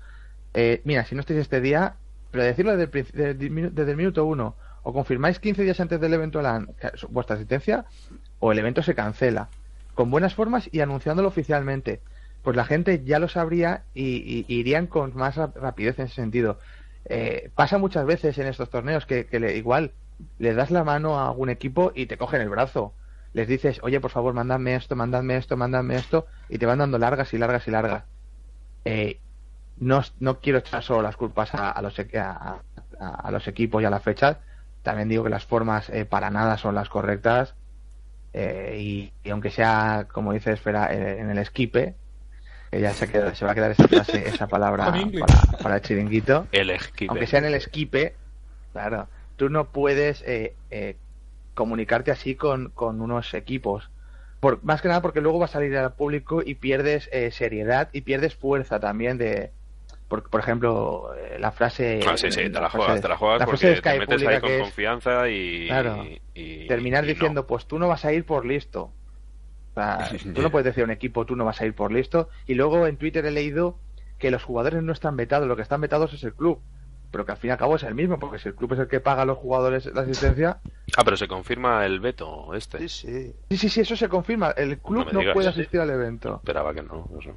[0.52, 1.94] eh, mira, si no estáis este día,
[2.30, 7.36] pero decirlo desde el, minuto uno, o confirmáis 15 días antes del evento que- vuestra
[7.36, 7.86] asistencia,
[8.40, 9.50] o el evento se cancela,
[9.94, 12.02] con buenas formas y anunciándolo oficialmente.
[12.42, 16.58] Pues la gente ya lo sabría y, irían con más rap- rapidez en ese sentido.
[17.04, 19.94] Eh, pasa muchas veces en estos torneos que, que le- igual
[20.38, 22.94] le das la mano a algún equipo y te cogen el brazo.
[23.32, 26.98] Les dices, oye, por favor, mandadme esto, mandadme esto, mandadme esto, y te van dando
[26.98, 28.04] largas y largas y largas.
[28.84, 29.20] Eh,
[29.76, 32.60] no, no quiero echar solo las culpas a, a los, a, a-
[33.00, 34.40] a los equipos y a la fecha.
[34.82, 37.54] También digo que las formas eh, para nada son las correctas.
[38.34, 41.96] Eh, y, y aunque sea, como dice Esfera, eh, en el esquipe,
[42.70, 44.86] que ya se, queda- se va a quedar esa frase, esa palabra
[45.20, 46.46] para, para el chiringuito.
[46.52, 47.08] El esquive.
[47.10, 48.16] Aunque sea en el esquipe,
[48.72, 50.96] claro, tú no puedes eh, eh,
[51.54, 53.90] comunicarte así con, con unos equipos.
[54.40, 57.88] Por, más que nada porque luego va a salir al público y pierdes eh, seriedad
[57.92, 59.52] y pierdes fuerza también de...
[60.08, 62.00] Por, por ejemplo, eh, la frase...
[62.06, 64.58] Ah, sí, sí, te la juegas, te la juegas la porque te metes ahí con
[64.58, 66.04] confianza y, Claro.
[66.34, 67.12] y- terminar y no.
[67.14, 68.92] diciendo, pues tú no vas a ir por listo.
[69.74, 71.92] O sea, tú no puedes decir a un equipo, tú no vas a ir por
[71.92, 72.28] listo.
[72.46, 73.78] Y luego en Twitter he leído
[74.18, 76.62] que los jugadores no están vetados, lo que están vetados es el club.
[77.12, 78.80] Pero que al fin y al cabo es el mismo, porque si el club es
[78.80, 80.58] el que paga a los jugadores la asistencia.
[80.96, 82.78] Ah, pero se confirma el veto este.
[82.78, 83.32] Sí, sí.
[83.50, 84.50] Sí, sí, sí, eso se confirma.
[84.52, 86.36] El club no, puede asistir al evento.
[86.36, 87.08] Esperaba que no.
[87.20, 87.32] eso.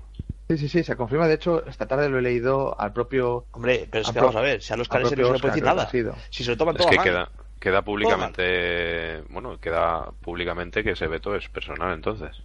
[0.47, 1.27] Sí, sí, sí, se confirma.
[1.27, 3.45] De hecho, esta tarde lo he leído al propio.
[3.51, 5.63] Hombre, pero es que vamos a ver, si a los caras no se puede decir
[5.63, 5.89] nada.
[5.91, 6.11] que.
[6.29, 7.05] Si se lo toman Es todo que a mal.
[7.05, 12.41] queda, queda públicamente, bueno, queda públicamente que ese veto es personal entonces.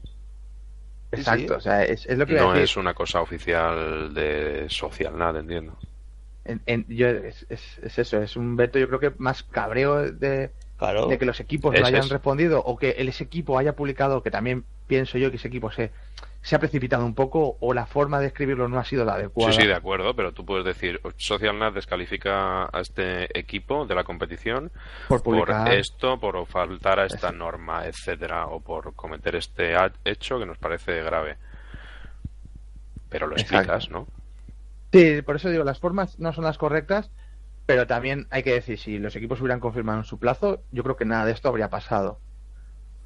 [1.12, 5.40] Exacto, o sea, es, es lo que No es una cosa oficial de social, nada,
[5.40, 5.76] entiendo.
[6.50, 10.10] En- en- yo- es, es- es eso, es un veto, yo creo que más cabreo
[10.10, 11.06] de, Claro.
[11.06, 12.08] de que los equipos Es- no hayan es.
[12.08, 15.70] respondido o que el- ese equipo haya publicado, que también pienso yo que ese equipo
[15.70, 15.90] se,
[16.42, 19.52] se ha precipitado un poco o la forma de escribirlo no ha sido la adecuada.
[19.52, 24.02] Sí, sí, de acuerdo, pero tú puedes decir, SocialNet descalifica a este equipo de la
[24.04, 24.72] competición
[25.06, 25.72] Por publicar.
[25.74, 31.02] esto, por faltar a esta norma, etcétera, o por cometer este hecho que nos parece
[31.02, 31.36] grave.
[33.10, 33.56] Pero lo Exacto.
[33.56, 34.06] explicas, ¿no?
[34.92, 37.10] Sí, por eso digo, las formas no son las correctas,
[37.66, 40.96] pero también hay que decir, si los equipos hubieran confirmado en su plazo, yo creo
[40.96, 42.20] que nada de esto habría pasado.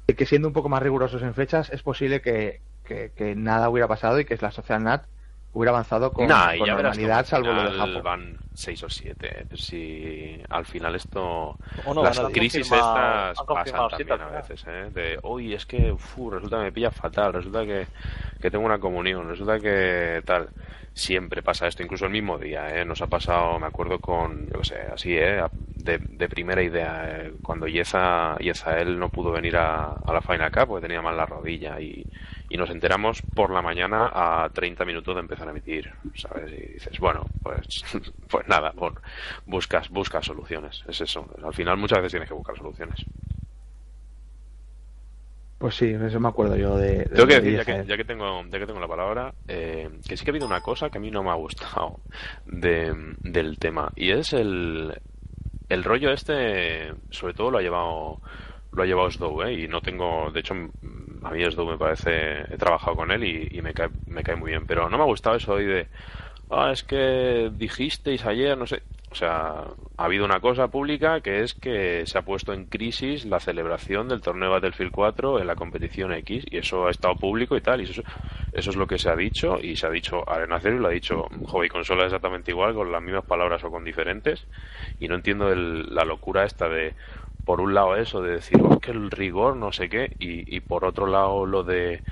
[0.07, 2.61] Y que siendo un poco más rigurosos en fechas, es posible que,
[3.35, 5.05] nada hubiera pasado y que la Social Nat
[5.55, 8.03] hubiera avanzado con, Nah, con normalidad, salvo al lo de final Japón.
[8.03, 9.47] Van 6 o 7.
[9.55, 11.57] Si al final esto.
[11.85, 14.89] No, las crisis estas pasan también a veces, ¿eh?
[14.93, 17.87] De, hoy es que uf, resulta que me pilla fatal, resulta que,
[18.41, 20.49] que tengo una comunión, resulta que tal.
[20.93, 22.85] Siempre pasa esto, incluso el mismo día, ¿eh?
[22.85, 25.43] Nos ha pasado, me acuerdo con, yo qué sé, así, ¿eh?
[25.75, 27.33] De, de primera idea, ¿eh?
[27.43, 31.25] cuando Yeza, Yezael no pudo venir a, a la Final Cup porque tenía mal la
[31.25, 32.05] rodilla y,
[32.55, 36.53] y nos enteramos por la mañana a 30 minutos de empezar a emitir, ¿sabes?
[36.53, 37.67] Y dices, bueno, pues,
[38.29, 38.95] pues nada, bueno,
[39.45, 41.27] buscas, buscas soluciones, es eso.
[41.43, 43.03] Al final muchas veces tienes que buscar soluciones.
[45.57, 46.99] Pues sí, eso me acuerdo yo de...
[46.99, 47.87] de- Tengo que de decir, ya que, Israel.
[47.87, 50.61] ya que tengo, ya que tengo la palabra, eh, que sí que ha habido una
[50.61, 51.99] cosa que a mí no me ha gustado
[52.45, 54.93] de, del tema, y es el,
[55.69, 58.19] el rollo este, sobre todo lo ha llevado
[58.73, 59.53] lo ha llevado Sdow, ¿eh?
[59.53, 60.53] y no tengo, de hecho,
[61.25, 64.35] a mí Sdow me parece, he trabajado con él y, y me, cae, me cae
[64.35, 65.87] muy bien, pero no me ha gustado eso hoy de,
[66.49, 69.63] ah, es que dijisteis ayer, no sé, o sea,
[69.97, 74.09] ha habido una cosa pública que es que se ha puesto en crisis la celebración
[74.09, 77.79] del torneo Battlefield 4 en la competición X y eso ha estado público y tal,
[77.81, 78.03] y eso,
[78.51, 80.87] eso es lo que se ha dicho y se ha dicho Arena Cero y lo
[80.89, 84.45] ha dicho Hobby Consola exactamente igual, con las mismas palabras o con diferentes
[84.99, 86.93] y no entiendo el- la locura esta de
[87.45, 90.59] por un lado eso de decir "Oh, que el rigor no sé qué y, y
[90.61, 92.03] por otro lado lo de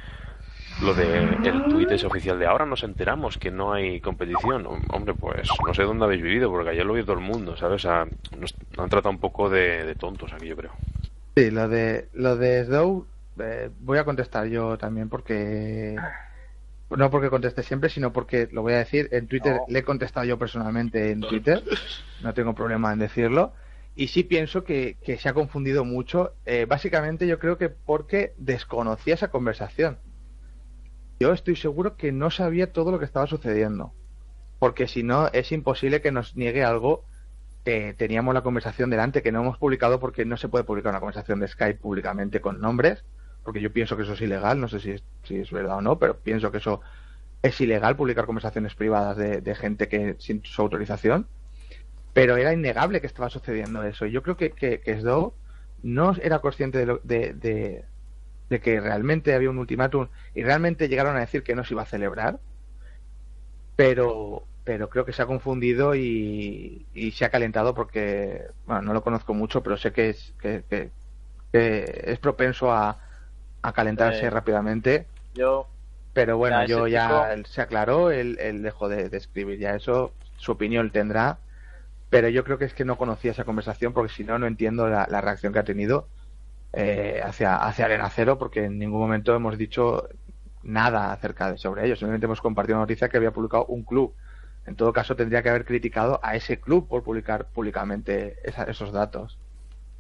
[0.81, 4.85] lo de el tuit ese oficial de ahora nos enteramos que no hay competición Hom-
[4.89, 7.85] hombre pues no sé dónde habéis vivido porque ayer lo vio todo el mundo sabes
[7.85, 8.07] o sea,
[8.39, 10.71] nos han tratado un poco de, de tontos aquí yo creo
[11.35, 13.07] Sí, lo de, lo de Sdow,
[13.39, 15.97] eh, voy a contestar yo también porque...
[16.91, 19.09] No porque conteste siempre, sino porque lo voy a decir.
[19.11, 19.65] En Twitter No.
[19.67, 21.63] le he contestado yo personalmente en Twitter.
[22.21, 23.53] No tengo problema en decirlo.
[23.95, 26.33] Y sí pienso que, se ha confundido mucho.
[26.45, 29.99] eh, básicamente yo creo que porque desconocía esa conversación.
[31.19, 33.93] Yo estoy seguro que no sabía todo lo que estaba sucediendo.
[34.59, 37.05] Porque si no, es imposible que nos niegue algo
[37.63, 40.99] que teníamos la conversación delante, que no hemos publicado porque no se puede publicar una
[40.99, 43.05] conversación de Skype públicamente con nombres,
[43.43, 45.81] porque yo pienso que eso es ilegal, no sé si es, si es verdad o
[45.81, 46.81] no, pero pienso que eso
[47.41, 51.27] es ilegal publicar conversaciones privadas de, de gente que sin su autorización.
[52.13, 54.05] Pero era innegable que estaba sucediendo eso.
[54.05, 55.39] Yo creo que, que, que Sdo
[55.81, 57.89] no era consciente de, lo- de, de,
[58.49, 61.83] de que realmente había un ultimátum y realmente llegaron a decir que no se iba
[61.83, 62.41] a celebrar,
[63.75, 68.93] pero pero creo que se ha confundido y, y se ha calentado porque bueno, no
[68.93, 70.93] lo conozco mucho, pero sé que es que, que-
[71.51, 72.99] que es propenso a,
[73.63, 75.11] a calentarse Eh, rápidamente.
[75.33, 75.67] Yo,
[76.13, 79.75] Pero bueno, Ya, yo ya él se aclaró, él, él dejó de, de escribir ya
[79.75, 81.42] eso, su opinión tendrá,
[82.13, 84.87] pero yo creo que es que no conocía esa conversación porque si no, no entiendo
[84.87, 86.07] la, la reacción que ha tenido
[86.73, 90.07] eh, hacia, hacia Arena Cero porque en ningún momento hemos dicho
[90.61, 94.13] nada acerca de sobre ello, simplemente hemos compartido una noticia que había publicado un club.
[94.65, 98.93] En todo caso, tendría que haber criticado a ese club por publicar públicamente esa- esos
[98.93, 99.37] datos.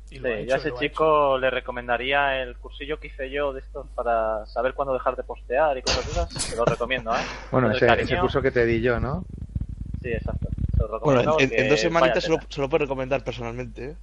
[0.05, 4.45] Sí, yo a ese chico le recomendaría el cursillo que hice yo de estos para
[4.45, 6.49] saber cuándo dejar de postear y cosas de esas.
[6.51, 7.15] Te lo recomiendo, ¿eh?
[7.51, 9.25] Bueno, ese, ese curso que te di yo, ¿no?
[10.01, 10.47] Sí, exacto.
[10.87, 13.91] Lo Bueno, en, dos semanitas se lo, se lo puedo recomendar personalmente.
[13.91, 13.95] ¿eh?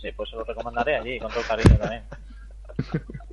[0.00, 2.04] Sí, pues se lo recomendaré allí, con todo el cariño también.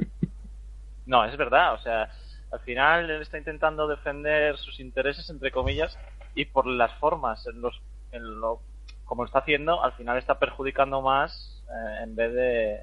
[1.08, 2.12] No, es verdad, o sea,
[2.52, 5.98] al final él está intentando defender sus intereses, entre comillas,
[6.36, 7.82] y por las formas, en los,
[8.12, 8.60] en lo,
[9.06, 12.74] como lo está haciendo, al final está perjudicando más eh, en vez de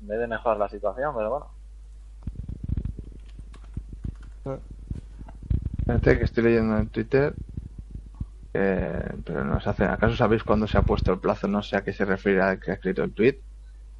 [0.00, 1.50] en vez de mejorar la situación, pero bueno.
[5.78, 7.34] Espérate que estoy leyendo en Twitter.
[8.56, 9.84] Eh, pero no se hace.
[9.84, 11.48] ¿Acaso sabéis cuándo se ha puesto el plazo?
[11.48, 13.38] No sé a qué se refiere al que ha escrito el tweet.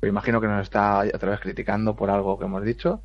[0.00, 3.02] Pero imagino que nos está otra vez criticando por algo que hemos dicho.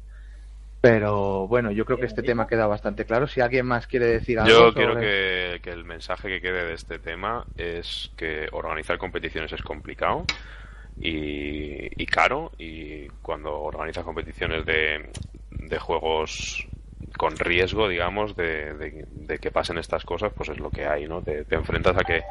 [0.81, 3.27] Pero bueno, yo creo que este tema queda bastante claro.
[3.27, 4.49] Si alguien más quiere decir algo.
[4.51, 8.97] Yo sobre- quiero que, que el mensaje que quede de este tema es que organizar
[8.97, 10.25] competiciones es complicado
[10.99, 15.09] y, y caro y cuando organizas competiciones de,
[15.51, 16.67] de juegos
[17.17, 21.21] con riesgo, digamos, de, de- que pasen estas cosas, pues es lo que hay, ¿no?
[21.23, 22.25] Te, enfrentas a que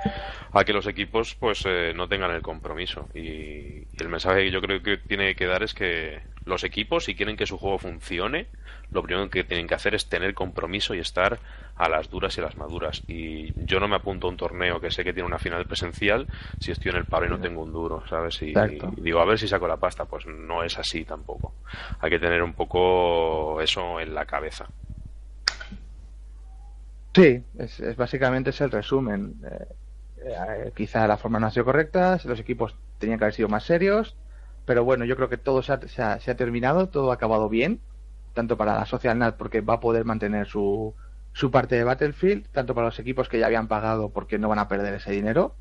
[0.53, 4.61] a que los equipos pues eh, no tengan el compromiso y el mensaje que yo
[4.61, 8.49] creo que tiene que dar es que los equipos si quieren que su juego funcione
[8.93, 11.39] lo primero que tienen que hacer es tener compromiso y estar
[11.77, 13.03] a las duras y a las maduras.
[13.07, 16.27] Y yo no me apunto a un torneo que sé que tiene una final presencial
[16.59, 18.53] si estoy en el paro y no tengo un duro sabes y,
[18.97, 20.05] digo a ver si saco la pasta.
[20.07, 21.55] Pues no es así tampoco.
[22.01, 24.67] Hay que tener un poco eso en la cabeza.
[27.15, 29.35] Sí, es, es básicamente es el resumen.
[29.45, 29.67] Eh,
[30.25, 33.49] eh, quizá la forma no ha sido correcta, si los equipos tenían que haber sido
[33.49, 34.17] más serios,
[34.65, 37.81] pero bueno, yo creo que todo se ha, terminado, todo ha acabado bien,
[38.35, 40.95] tanto para la Social NAT porque va a poder mantener su,
[41.33, 44.59] su parte de Battlefield, tanto para los equipos que ya habían pagado porque no van
[44.59, 45.55] a perder ese dinero.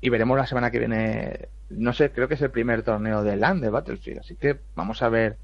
[0.00, 3.36] Y veremos la semana que viene, no sé, creo que es el primer torneo de
[3.36, 5.38] LAN de Battlefield, así que vamos a ver,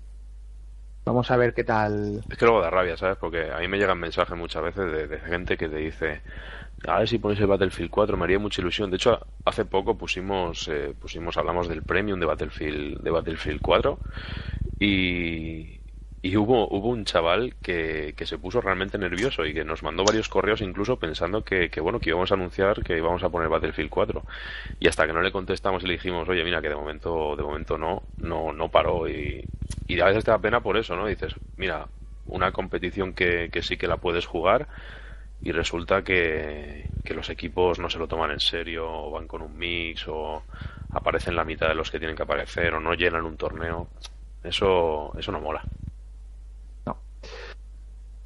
[1.04, 2.22] vamos a ver qué tal.
[2.28, 3.16] Es que luego da rabia, ¿sabes?
[3.16, 6.20] Porque a mí me llegan mensajes muchas veces de gente que te dice,
[6.86, 8.90] a ver si pones el Battlefield 4, me haría mucha ilusión.
[8.90, 13.98] De hecho, hace poco pusimos, eh, pusimos, hablamos del premium de Battlefield, de Battlefield 4
[14.78, 15.80] y,
[16.22, 20.04] y hubo, hubo un chaval que, que se puso realmente nervioso y que nos mandó
[20.04, 23.50] varios correos incluso pensando que, que, bueno, que íbamos a anunciar que íbamos a poner
[23.50, 24.22] Battlefield 4.
[24.80, 27.42] Y hasta que no le contestamos y le dijimos, oye, mira, que de momento, de
[27.42, 29.06] momento no, no, no paró.
[29.06, 29.44] Y,
[29.86, 31.06] y a veces te da pena por eso, ¿no?
[31.06, 31.88] Dices, mira,
[32.26, 34.66] una competición que, que sí que la puedes jugar
[35.42, 39.42] y resulta que, que los equipos no se lo toman en serio o van con
[39.42, 40.42] un mix o
[40.92, 43.88] aparecen la mitad de los que tienen que aparecer o no llenan un torneo.
[44.42, 45.62] Eso, eso no mola.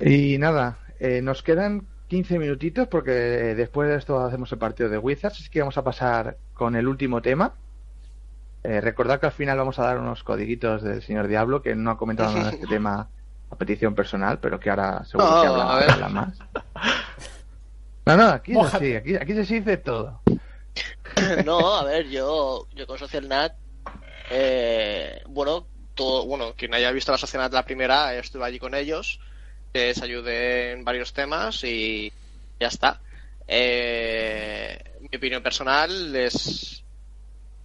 [0.00, 4.98] Y nada, eh, nos quedan 15 minutitos porque después de esto hacemos el partido de
[4.98, 7.54] Wizards, así que vamos a pasar con el último tema.
[8.64, 11.92] Eh, recordad que al final vamos a dar unos codiguitos del señor Diablo que no
[11.92, 13.08] ha comentado nada de este tema
[13.54, 15.90] a petición personal, pero que ahora seguro No, que a habla, ver.
[15.90, 16.38] habla más.
[18.06, 20.20] No, no, aquí es así, aquí, aquí se dice todo.
[21.44, 23.52] No, a ver, yo, yo con Social Nat,
[24.30, 28.74] eh, bueno, todo, bueno, quien haya visto la Social Nat la primera, estuve allí con
[28.74, 29.20] ellos,
[29.72, 32.12] les ayudé en varios temas y
[32.60, 33.00] ya está.
[33.46, 36.83] Eh, mi opinión personal es,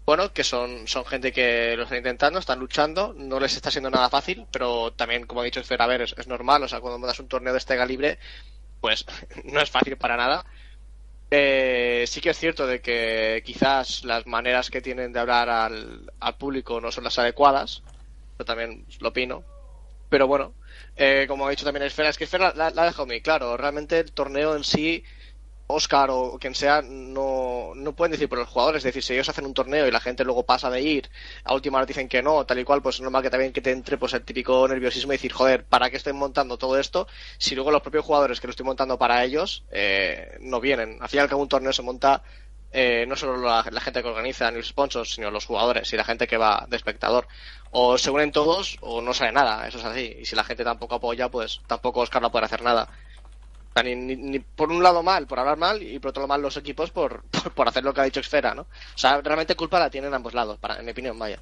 [0.10, 3.92] bueno, que son, son gente que lo están intentando, están luchando, no les está siendo
[3.92, 7.06] nada fácil, pero también, como ha dicho Fer, a ver, es, normal, o sea, cuando
[7.06, 8.18] das un torneo de este calibre,
[8.82, 9.06] pues
[9.44, 10.44] no es fácil para nada.
[11.30, 16.12] Eh, sí que es cierto de que quizás las maneras que tienen de hablar al,
[16.20, 17.84] al público no son las adecuadas.
[18.40, 19.44] Yo también lo opino.
[20.10, 20.56] Pero bueno,
[20.96, 23.56] eh, como ha dicho también Esfera, es que Esfera la, la ha dejado muy claro.
[23.58, 25.04] Realmente el torneo en sí,
[25.72, 28.80] Oscar o quien sea, no, no pueden decir por los jugadores.
[28.80, 31.10] Es decir, si ellos hacen un torneo y la gente luego pasa de ir,
[31.44, 33.62] a última hora dicen que no, tal y cual, pues es normal que también que
[33.62, 37.08] te entre pues el típico nerviosismo y decir, joder, ¿para qué estoy montando todo esto?
[37.38, 40.98] Si luego los propios jugadores que lo estoy montando para ellos eh, no vienen.
[41.02, 42.24] Al fin y al cabo un torneo se monta
[42.72, 45.98] eh, no solo la, la gente que organiza ni los sponsors, sino los jugadores y
[45.98, 47.28] la gente que va de espectador.
[47.72, 50.18] O se unen todos o no sale nada, eso es así.
[50.20, 52.90] Y si la gente tampoco apoya, pues tampoco Oscar no puede hacer nada.
[53.70, 56.22] O sea, Ni, ni- ni por un lado mal, por hablar mal, y por otro
[56.22, 58.64] lado mal los equipos por, por, por hacer lo que ha dicho Esfera, ¿no?
[58.64, 61.40] O sea, realmente culpa la tienen ambos lados, para, en mi opinión, vaya.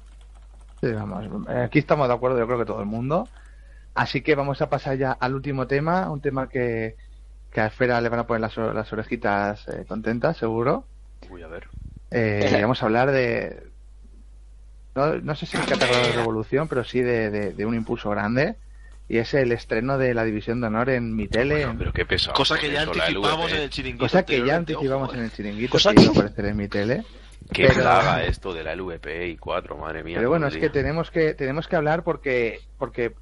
[0.80, 1.48] Sí, vamos.
[1.48, 3.30] eh, Aquí estamos de acuerdo, yo creo que todo el mundo.
[3.94, 6.96] Así que vamos a pasar ya al último tema, un tema que,
[7.50, 10.90] que a Esfera le van a poner las, las orejitas eh, contentas, seguro.
[11.30, 11.68] Uy, a ver.
[12.10, 13.72] Eh, vamos a hablar de.
[14.94, 18.10] No, no sé si es categoría de revolución, pero sí de, de- de un impulso
[18.10, 18.58] grande.
[19.08, 21.62] Y es el estreno de la División de Honor en mi tele.
[21.62, 22.34] en- Pero qué pesado.
[22.34, 24.04] Cosa que ya eso, anticipamos en el chiringuito.
[24.04, 26.68] cosa que ya anticipamos ojo, en el chiringuito Cosa que iba a aparecer en mi
[26.68, 27.04] tele.
[27.52, 30.18] Qué Pero- plaga esto de la LVP y 4, madre mía.
[30.18, 30.72] Pero bueno, es el que día.
[30.72, 33.12] tenemos que tenemos que hablar porque porque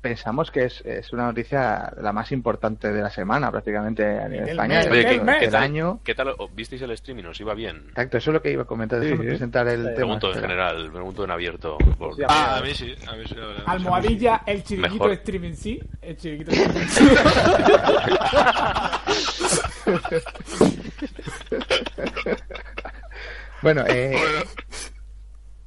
[0.00, 4.46] pensamos que es, es una noticia la más importante de la semana prácticamente a nivel
[4.56, 5.36] del- Oye, ¿qué, mes.
[5.40, 6.00] qué tal, año.
[6.04, 6.34] ¿qué tal?
[6.54, 7.24] ¿Visteis el streaming?
[7.24, 7.84] ¿Os iba bien?
[7.88, 9.00] Exacto, eso es lo que iba a comentar.
[9.00, 9.28] Déjame Sí.
[9.28, 9.94] presentar el tema.
[9.94, 10.48] Pregunto en espera.
[10.48, 11.78] general, pregunto en abierto.
[11.98, 13.62] por- Sí, Ah, a mí sí, a mí sí, verdad.
[13.66, 15.08] Almohadilla, el chiringuito Mejor.
[15.10, 15.80] de streaming sí.
[16.02, 17.04] El chiringuito de streaming sí.
[23.62, 24.16] Bueno, eh,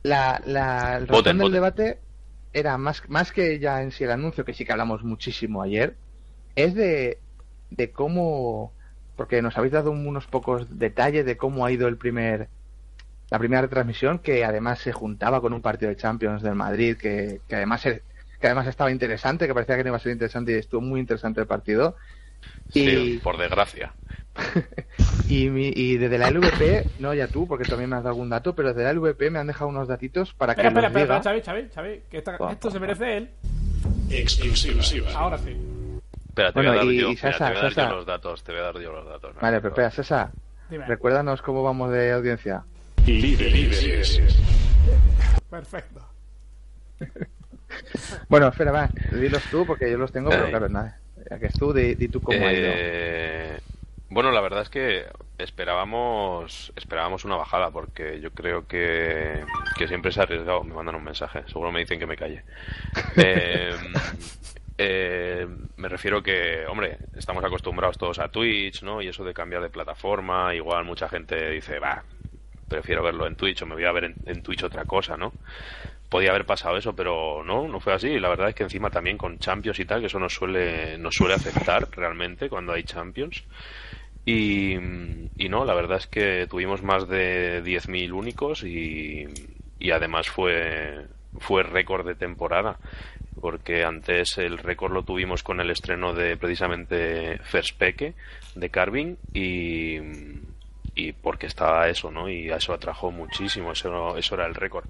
[0.04, 1.54] la, la, el Voten, del voten.
[1.54, 2.00] debate
[2.54, 6.00] era más, más que ya en sí el anuncio, que sí que hablamos muchísimo ayer,
[6.56, 7.24] es de,
[7.70, 8.76] de cómo,
[9.16, 12.50] porque nos habéis dado unos pocos detalles de cómo ha ido el primer,
[13.32, 17.42] la primera retransmisión, que además se juntaba con un partido de Champions del Madrid, que,
[17.48, 17.86] que además
[18.40, 21.42] que además estaba interesante, que parecía que iba a ser interesante y estuvo muy interesante
[21.42, 21.96] el partido.
[22.72, 23.94] Sí, Y, por desgracia.
[25.30, 28.30] y, mi- y desde la LVP, no ya tú, porque también me has dado algún
[28.30, 31.24] dato, pero desde la LVP me han dejado unos datitos para que Espera, espera, espera.
[31.24, 33.30] Xavi, Xavi, Xavi, que esta- esto se merece él.
[34.10, 35.12] Exclusiva.
[35.14, 35.56] Ahora sí.
[36.30, 37.74] Espera, te Bueno, voy a dar, y- yo, y mira, te Sasa, voy a dar
[37.74, 37.90] Sasa.
[37.90, 38.44] yo los datos.
[38.44, 39.36] Te voy a dar yo los datos.
[39.36, 39.42] ¿no?
[39.42, 40.30] Vale, pero espera, César,
[40.70, 40.86] Dime.
[40.86, 42.64] recuérdanos cómo vamos de audiencia.
[43.06, 44.22] Líderes.
[45.50, 46.06] Perfecto.
[48.30, 50.50] Bueno, espera, va, dilos tú, porque yo los tengo, pero Ay.
[50.50, 50.98] claro, nada.
[51.74, 52.72] Di, di tú cómo ha ido.
[52.74, 53.60] Eh,
[54.10, 55.06] bueno, la verdad es que
[55.38, 59.44] esperábamos esperábamos una bajada porque yo creo que,
[59.78, 60.64] que siempre se ha arriesgado.
[60.64, 62.44] Me mandan un mensaje, seguro me dicen que me calle.
[63.16, 63.76] Eh,
[64.82, 69.02] eh, me refiero que, hombre, estamos acostumbrados todos a Twitch, ¿no?
[69.02, 72.04] Y eso de cambiar de plataforma, igual mucha gente dice, va,
[72.70, 75.34] prefiero verlo en Twitch o me voy a ver en, en Twitch otra cosa, ¿no?
[76.10, 78.20] Podía haber pasado eso, pero no, no fue así.
[78.20, 81.16] La verdad es que encima también con Champions y tal, que eso nos suele, nos
[81.16, 83.44] suele afectar realmente cuando hay Champions.
[84.26, 89.28] Y, y no, la verdad es que tuvimos más de 10.000 únicos y,
[89.80, 91.06] y además fue,
[91.40, 92.80] fue récord de temporada.
[93.40, 98.14] Porque antes el récord lo tuvimos con el estreno de precisamente Ferspeke
[98.56, 99.98] de Carving y,
[101.08, 102.30] y porque estaba eso, ¿no?
[102.30, 104.86] Y eso atrajo muchísimo, eso, eso era el récord.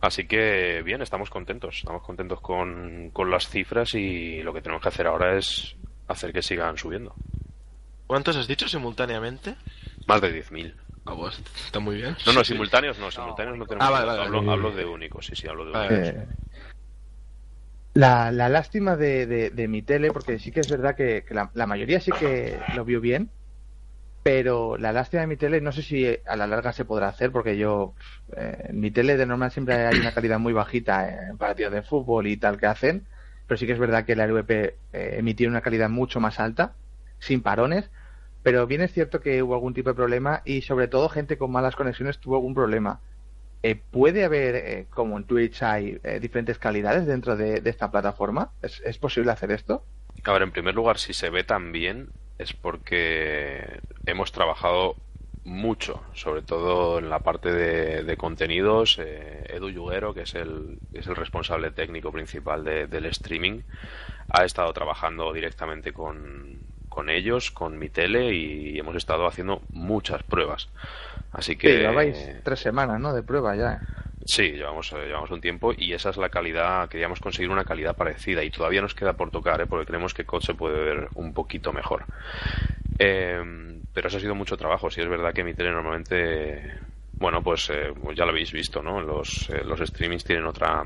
[0.00, 4.82] Así que bien, estamos contentos, estamos contentos con, con las cifras y lo que tenemos
[4.82, 5.74] que hacer ahora es
[6.06, 7.14] hacer que sigan subiendo.
[8.06, 9.54] ¿Cuántos has dicho simultáneamente?
[10.06, 10.74] Más de 10.000.
[11.04, 12.16] Ah, pues está muy bien.
[12.26, 13.86] No, no, simultáneos no, simultáneos no, tenemos.
[13.88, 14.52] Ah, vale, vale, hablo, vale.
[14.52, 16.08] hablo de únicos, sí, sí, hablo de únicos.
[16.08, 16.26] Eh,
[17.94, 21.34] la, la lástima de, de- de mi tele, porque sí que es verdad que, que
[21.34, 23.30] la, la mayoría sí que lo vio bien,
[24.22, 27.30] pero la lástima de mi tele no sé si a la larga se podrá hacer,
[27.30, 27.94] porque yo,
[28.36, 32.26] eh, mi tele de normal siempre hay una calidad muy bajita en partidos de fútbol
[32.26, 33.06] y tal que hacen,
[33.46, 34.50] pero sí que es verdad que la LVP
[34.92, 36.74] eh, emitía una calidad mucho más alta,
[37.18, 37.90] sin parones,
[38.42, 41.50] pero bien es cierto que hubo algún tipo de problema y sobre todo gente con
[41.50, 43.00] malas conexiones tuvo algún problema.
[43.62, 48.52] Eh, ¿Puede haber, eh, como en Twitch hay diferentes calidades dentro de, esta plataforma?
[48.62, 49.84] ¿Es, es posible hacer esto?
[50.24, 54.96] A ver, en primer lugar, si se ve tan bien es porque hemos trabajado
[55.44, 58.98] mucho, sobre todo en la parte de, de contenidos.
[58.98, 63.62] Eh, Edu Yuguero, que es el, es el responsable técnico principal de- del streaming,
[64.28, 70.22] ha estado trabajando directamente con, con ellos, con mi tele, y hemos estado haciendo muchas
[70.24, 70.68] pruebas.
[71.32, 73.12] Así que Sí, llevabais tres semanas, ¿no?
[73.14, 73.84] De prueba ya.
[74.30, 77.96] Sí, llevamos, eh, llevamos un tiempo y esa es la calidad, queríamos conseguir una calidad
[77.96, 79.66] parecida y todavía nos queda por tocar, ¿eh?
[79.66, 82.06] porque creemos que COD se puede ver un poquito mejor.
[82.98, 86.74] Eh, pero eso ha sido mucho trabajo, si es verdad que mi tele normalmente,
[87.18, 89.00] bueno, pues eh, ya lo habéis visto, ¿no?
[89.00, 90.84] Los, eh, los streamings tienen otra,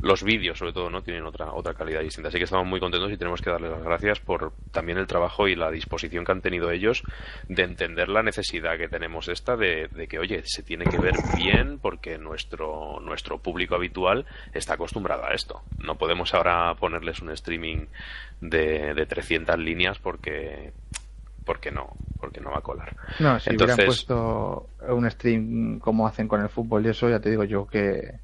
[0.00, 1.02] los vídeos sobre todo, ¿no?
[1.02, 2.28] Tienen otra, otra calidad distinta.
[2.28, 5.48] Así que estamos muy contentos y tenemos que darles las gracias por también el trabajo
[5.48, 7.02] y la disposición que han tenido ellos
[7.48, 11.14] de entender la necesidad que tenemos esta de, de que, oye, se tiene que ver
[11.36, 14.24] bien porque nuestro, nuestro público habitual
[14.54, 15.60] está acostumbrado a esto.
[15.78, 17.86] No podemos ahora ponerles un streaming
[18.40, 20.72] de, de 300 líneas porque
[21.46, 21.88] porque no,
[22.20, 22.94] porque no va a colar.
[23.20, 27.20] No, si hubieran Entonces, puesto un stream como hacen con el fútbol y eso, ya
[27.20, 28.18] te digo yo que...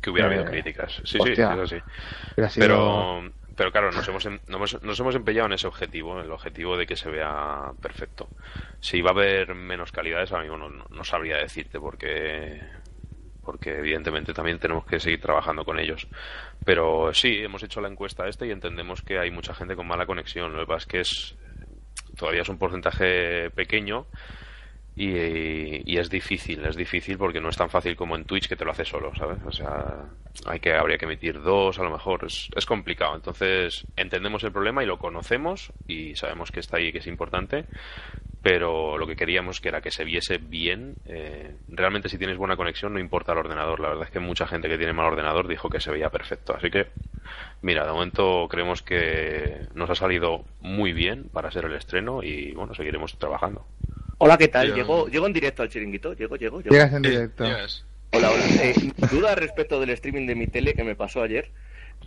[0.00, 1.00] que hubiera eh, habido críticas.
[1.04, 2.50] Sí, hostia, sí, eso sí.
[2.50, 3.22] sido- Pero,
[3.56, 6.30] pero claro, nos hemos, em- nos, hemos- nos hemos empeñado en ese objetivo, en el
[6.30, 8.28] objetivo de que se vea perfecto.
[8.80, 12.60] Si va a haber menos calidades, ahora mismo no, no- no sabría decirte porque
[13.44, 16.06] porque evidentemente también tenemos que seguir trabajando con ellos.
[16.66, 20.04] Pero sí, hemos hecho la encuesta esta y entendemos que hay mucha gente con mala
[20.04, 20.52] conexión.
[20.52, 21.34] Lo que pasa es que es
[22.18, 24.06] todavía es un porcentaje pequeño
[24.94, 28.56] y, y es difícil, es difícil porque no es tan fácil como en Twitch que
[28.56, 29.38] te lo hace solo, ¿sabes?
[29.46, 30.06] O sea,
[30.44, 33.14] hay que, habría que emitir dos, a lo mejor, es, es complicado.
[33.14, 37.64] Entonces, entendemos el problema y lo conocemos y sabemos que está ahí que es importante,
[38.42, 40.94] pero lo que queríamos que era que se viese bien.
[41.06, 43.80] eh, realmente, si tienes buena conexión, no importa el ordenador.
[43.80, 46.54] La verdad es que mucha gente que tiene mal ordenador dijo que se veía perfecto.
[46.54, 46.86] Así que,
[47.62, 52.52] mira, de momento creemos que nos ha salido muy bien para ser el estreno y,
[52.52, 53.66] bueno, seguiremos trabajando.
[54.18, 54.74] Hola, ¿qué tal?
[54.74, 56.12] Llego, llego en directo al chiringuito.
[56.14, 56.74] Llego, llego, llego.
[56.74, 57.44] Llegas en directo.
[57.44, 58.44] Hola, hola.
[58.62, 58.74] Eh,
[59.10, 61.50] duda respecto del streaming de mi tele que me pasó ayer.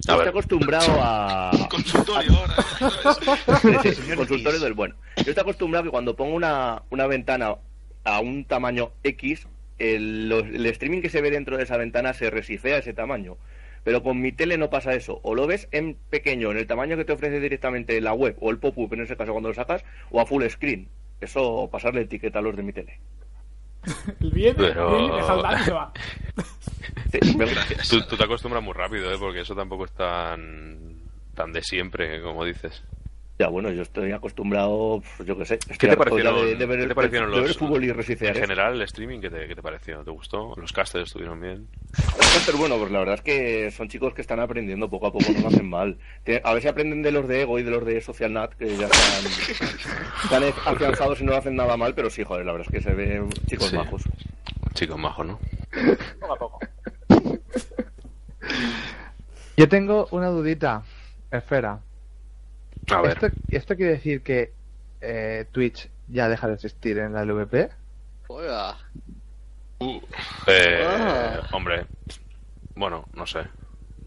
[0.07, 1.51] A estoy acostumbrado a.
[1.69, 2.55] Consultorio ahora.
[4.17, 4.95] Consultorio del bueno.
[5.17, 7.55] Yo estoy acostumbrado que cuando pongo una, una ventana
[8.03, 9.47] a un tamaño X,
[9.79, 13.37] el, los- el streaming que se ve dentro de esa ventana se resifea ese tamaño.
[13.83, 15.19] Pero con mi tele no pasa eso.
[15.23, 18.51] O lo ves en pequeño, en el tamaño que te ofrece directamente la web, o
[18.51, 20.87] el pop-up en ese caso cuando lo sacas, o a full screen.
[21.19, 22.99] Eso, pasarle etiqueta a los de mi tele.
[24.19, 25.91] El bien, Pero- el daño, se va.
[27.89, 29.17] Tú, tú te acostumbras muy rápido, ¿eh?
[29.19, 30.95] porque eso tampoco es tan,
[31.35, 32.83] tan de siempre, como dices.
[33.41, 35.57] Ya, bueno, yo estoy acostumbrado, pues, yo qué sé.
[35.57, 37.99] ¿Qué te parecieron, de, de ver, qué te parecieron de ver los, fútbol y en
[37.99, 38.33] ¿eh?
[38.35, 39.19] general el streaming?
[39.19, 40.03] ¿qué te, qué te pareció?
[40.03, 40.53] ¿Te gustó?
[40.57, 41.67] ¿Los casters estuvieron bien?
[42.45, 45.25] Pero bueno, pues la verdad es que son chicos que están aprendiendo poco a poco,
[45.33, 45.97] no lo hacen mal.
[46.43, 48.85] A ver si aprenden de los de Ego y de los de SocialNat, que ya
[48.85, 49.63] están,
[50.23, 52.93] están afianzados y no hacen nada mal, pero sí, joder, la verdad es que se
[52.93, 53.75] ven chicos Sí.
[53.75, 54.03] majos.
[54.75, 55.39] Chicos majos, ¿no?
[56.19, 56.59] Poco a poco.
[59.57, 60.83] Yo tengo una dudita,
[61.31, 61.79] Esfera.
[62.89, 63.11] A ver.
[63.13, 64.53] ¿Esto, esto quiere decir que
[65.01, 67.69] eh, Twitch ya deja de existir en la LVP?
[68.27, 68.77] Oiga.
[70.47, 71.47] Eh, Ah.
[71.51, 71.85] Hombre,
[72.75, 73.39] bueno, no sé.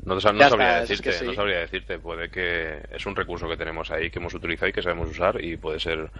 [0.04, 1.24] No, no sabría está, es decirte, que sí.
[1.26, 1.98] no sabría decirte.
[1.98, 5.42] Puede que es un recurso que tenemos ahí que hemos utilizado y que sabemos usar
[5.42, 6.10] y puede ser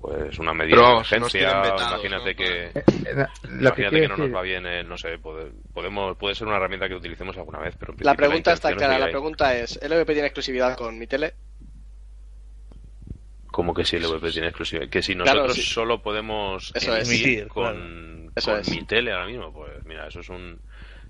[0.00, 1.60] pues una medida Pero de emergencia.
[1.60, 2.36] vetados, imagínate ¿no?
[2.36, 2.72] que Eh,
[3.06, 6.34] eh, lo que imagínate que no nos va bien, eh, no sé, pode- podemos puede
[6.34, 9.06] ser una herramienta que utilicemos alguna vez, pero en La pregunta está intención es clara.
[9.06, 11.34] La pregunta es: ¿LVP tiene exclusividad con mi tele?
[13.50, 14.88] Como que si el VP tiene exclusividad.
[14.88, 15.62] Que si Claro, nosotros sí.
[15.62, 17.08] solo podemos Eso es.
[17.08, 18.70] emitir Emitir, con, Eso con es.
[18.70, 20.60] mi tele ahora mismo, pues mira, eso es un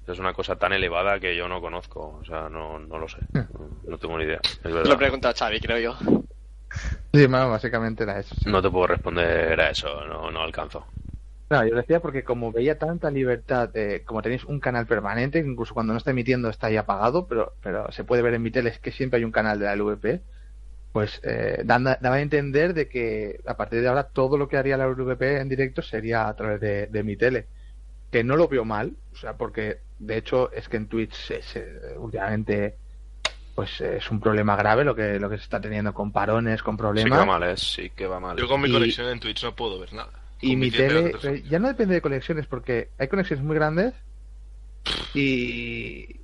[0.04, 2.18] eso es una cosa tan elevada que yo no conozco.
[2.20, 3.18] O sea, no, no lo sé.
[3.32, 3.46] No,
[3.86, 4.40] no tengo ni idea.
[4.42, 4.86] Es Te verdad.
[4.90, 5.96] lo pregunta Xavi, creo yo.
[7.12, 8.34] Sí, bueno, básicamente era eso.
[8.34, 8.48] sí.
[8.50, 10.86] No te puedo responder a eso, no, no alcanzo.
[11.50, 15.42] No, yo lo decía porque como veía tanta libertad, eh, como tenéis un canal permanente,
[15.42, 18.42] que incluso cuando no está emitiendo está ahí apagado, pero, pero se puede ver en
[18.42, 20.20] mi tele es que siempre hay un canal de la LVP,
[20.92, 24.76] pues eh, daba a entender de que a partir de ahora todo lo que haría
[24.76, 27.46] la LVP en directo sería a través de, de mi tele.
[28.10, 31.42] Que no lo veo mal, o sea, porque de hecho es que en Twitch se-
[31.42, 32.76] se- últimamente
[33.54, 36.74] pues es un problema grave lo que lo que se está teniendo con parones, con
[36.74, 37.18] Sí que problemas.
[37.18, 37.56] va mal, ¿eh?
[37.56, 38.36] Sí que va mal.
[38.38, 40.12] Yo con mi Y- conexión en Twitch no puedo ver nada.
[40.40, 40.88] Y mi 10
[41.20, 43.92] tele ya no depende de conexiones porque hay conexiones muy grandes
[45.14, 46.20] y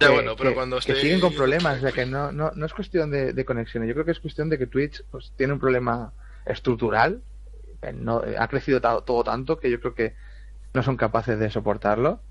[0.00, 2.66] Ya, bueno, pero que- cuando que siguen con problemas, o sea que no, no, no
[2.66, 5.52] es cuestión de, de conexiones, yo creo que es cuestión de que Twitch pues tiene
[5.54, 6.14] un problema
[6.46, 7.24] estructural,
[7.82, 10.16] eh, no, eh, ha crecido todo tanto que yo creo que
[10.74, 12.24] no son capaces de soportarlo.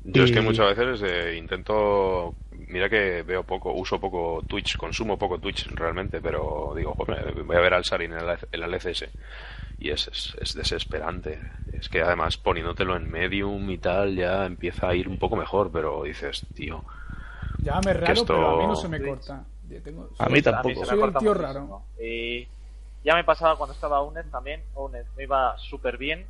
[0.00, 2.36] Yo es que muchas veces eh, intento.
[2.50, 7.56] Mira que veo poco, uso poco Twitch, consumo poco Twitch realmente, pero digo, joder, voy
[7.56, 9.10] a ver al Sarin en el, en el LCS.
[9.78, 11.40] Y es, es, es desesperante.
[11.72, 15.70] Es que además poniéndotelo en Medium y tal ya empieza a ir un poco mejor,
[15.70, 16.84] pero dices, tío.
[17.62, 19.44] Llámame Que raro, esto- pero a mí no se me corta.
[19.68, 20.68] Yo tengo- A mí A tampoco.
[20.68, 21.82] mí se me Soy el tío raro.
[22.00, 22.48] Y
[23.04, 24.62] ya me pasaba cuando estaba UNED también.
[24.74, 26.26] UNED me iba súper bien.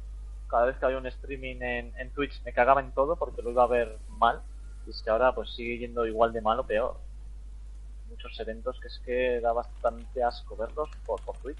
[0.48, 3.50] Cada vez que había un streaming en, en Twitch me cagaba en todo porque lo
[3.50, 4.40] iba a ver mal.
[4.86, 6.96] Y es que ahora pues sigue yendo igual de mal o peor.
[8.10, 11.58] Muchos eventos que es que da bastante asco verlos por, por Twitch.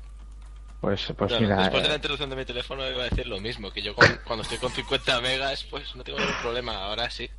[0.81, 3.27] Pues, pues Claro, mira, después de la eh, introducción de mi teléfono iba a decir
[3.29, 6.77] lo mismo, que yo con- cuando estoy con 50 megas pues no tengo ningún problema,
[6.85, 7.31] ahora sí.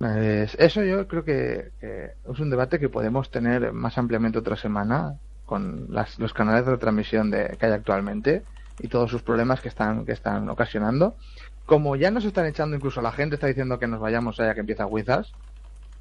[0.00, 4.56] Es- eso yo creo que, que es un debate que podemos tener más ampliamente otra
[4.56, 8.46] semana con las- los canales de retransmisión de, que hay actualmente
[8.78, 11.16] y todos sus problemas que están, que están ocasionando.
[11.64, 14.60] Como ya nos están echando, incluso la gente está diciendo que nos vayamos allá que
[14.60, 15.36] empieza Wizards,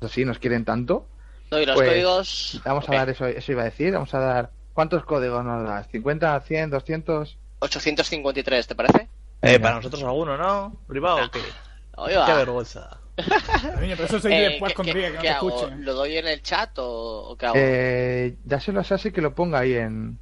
[0.02, 1.12] así nos quieren tanto,
[1.52, 2.62] No, y los Pues, códigos.
[2.66, 5.90] vamos a dar eso, eso iba a decir, vamos a dar ¿Cuántos códigos nos das?
[5.92, 7.40] ¿50, 100, 200?
[7.62, 9.08] 853, ¿te parece?
[9.42, 10.76] Eh, para nosotros alguno, ¿no?
[10.88, 11.40] ¿Privado o qué?
[12.28, 13.00] Qué vergüenza.
[13.18, 15.50] Coño, pero eso se Eh, después ¿qué- con qué- Riga, que no te hago?
[15.50, 15.76] escuche.
[15.78, 17.56] ¿Lo doy en el chat o, o qué hago?
[17.58, 20.20] Eh, dáselo a Sasi que lo ponga ahí en,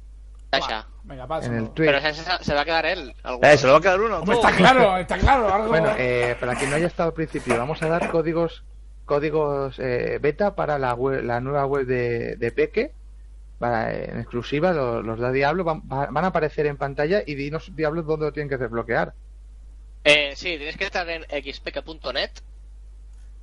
[0.50, 0.86] Sasha.
[1.04, 1.88] Venga, en el tweet.
[1.88, 3.14] Pero se, se- se va a quedar él.
[3.24, 3.46] alguno.
[3.46, 4.20] Eh, se lo va a quedar uno.
[4.20, 5.48] Hombre, está claro, está claro.
[5.54, 5.68] Algo...
[5.68, 8.64] Bueno, eh, para quien no haya estado al principio, vamos a dar códigos
[9.04, 12.92] códigos eh, beta para la, web- la nueva web de, de Peque.
[13.58, 17.34] Para, en exclusiva, lo- los, da Diablo van, va- van a aparecer en pantalla y
[17.34, 19.14] dinos Diablo dónde lo tienen que desbloquear.
[20.04, 22.30] Eh, sí, tienes que estar en xpk.net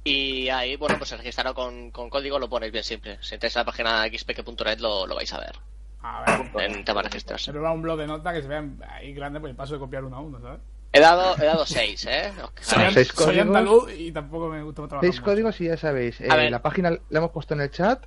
[0.05, 3.17] y ahí, bueno, pues registrarlo con, con código lo ponéis bien simple.
[3.21, 5.55] Si entráis a la página xpk.net lo, lo vais a ver
[6.01, 7.51] A ver, en tema de registrarse.
[7.53, 10.03] va un blog de nota que se vea ahí grande por el paso de copiar
[10.03, 10.59] uno a uno, ¿sabes?
[10.91, 12.31] He dado, he dado 6, ¿eh?
[12.61, 13.47] Soy, seis soy códigos.
[13.47, 15.31] andaluz y tampoco me gusta trabajar Seis mucho.
[15.31, 16.21] códigos y ya sabéis.
[16.21, 18.03] eh, la página la hemos puesto en el chat.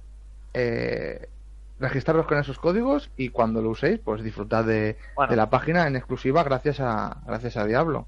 [0.54, 1.28] Eh,
[1.78, 5.30] registraros con esos códigos y cuando lo uséis, pues disfrutad de, Bueno.
[5.30, 8.06] de la página en exclusiva gracias a gracias a Diablo.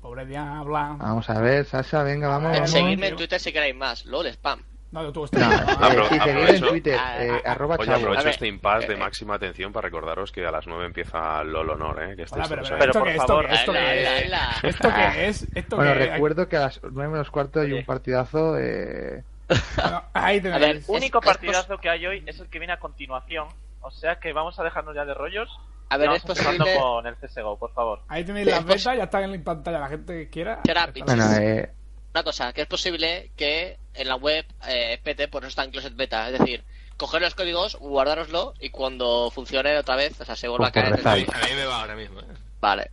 [0.00, 0.96] Pobre Diabla.
[0.98, 2.52] Vamos a ver, Sasha, venga, vamos.
[2.52, 2.70] Eh, vamos.
[2.70, 4.06] Seguidme en Twitter si queréis más.
[4.06, 4.62] LOL spam.
[4.92, 5.68] No, tú No, estás.
[5.92, 8.96] eh, sí, seguid en Twitter, Ah, eh, ah, arroba Oye, aprovecho este impasse de eh,
[8.96, 12.16] máxima atención para recordaros que a las 9 empieza LOL Honor, ¿eh?
[12.16, 13.14] Que estéis Hola, pero, todos pero, ahí.
[13.14, 14.64] ¿esto por favor, esto qué es?
[14.64, 15.46] ¿Esto qué es?
[15.54, 18.58] ¿Esto Bueno, recuerdo que a las nueve menos cuarto hay un partidazo.
[18.58, 19.22] Eh...
[19.76, 20.38] Bueno, ahí.
[20.38, 22.78] A ver, El único es- es partidazo que hay hoy es el que viene a
[22.78, 23.48] continuación.
[23.82, 25.48] O sea que vamos a dejarnos ya de rollos.
[25.88, 26.76] A ver, vamos es posible.
[26.78, 28.00] con el CSGO, por favor.
[28.08, 30.60] Ahí tenéis las betas, ya están en pantalla la gente que quiera.
[31.04, 31.70] Bueno, eh,
[32.12, 35.70] Una cosa, que es posible que en la web eh, PT, por eso está en
[35.70, 36.28] Closet Beta.
[36.28, 36.64] Es decir,
[36.96, 40.84] coger los códigos, guardároslo y cuando funcione otra vez, o sea, se vuelva a Pues
[40.84, 41.08] caer.
[41.08, 42.20] A mí, a mí me va ahora mismo.
[42.20, 42.24] ¿eh?
[42.60, 42.90] Vale.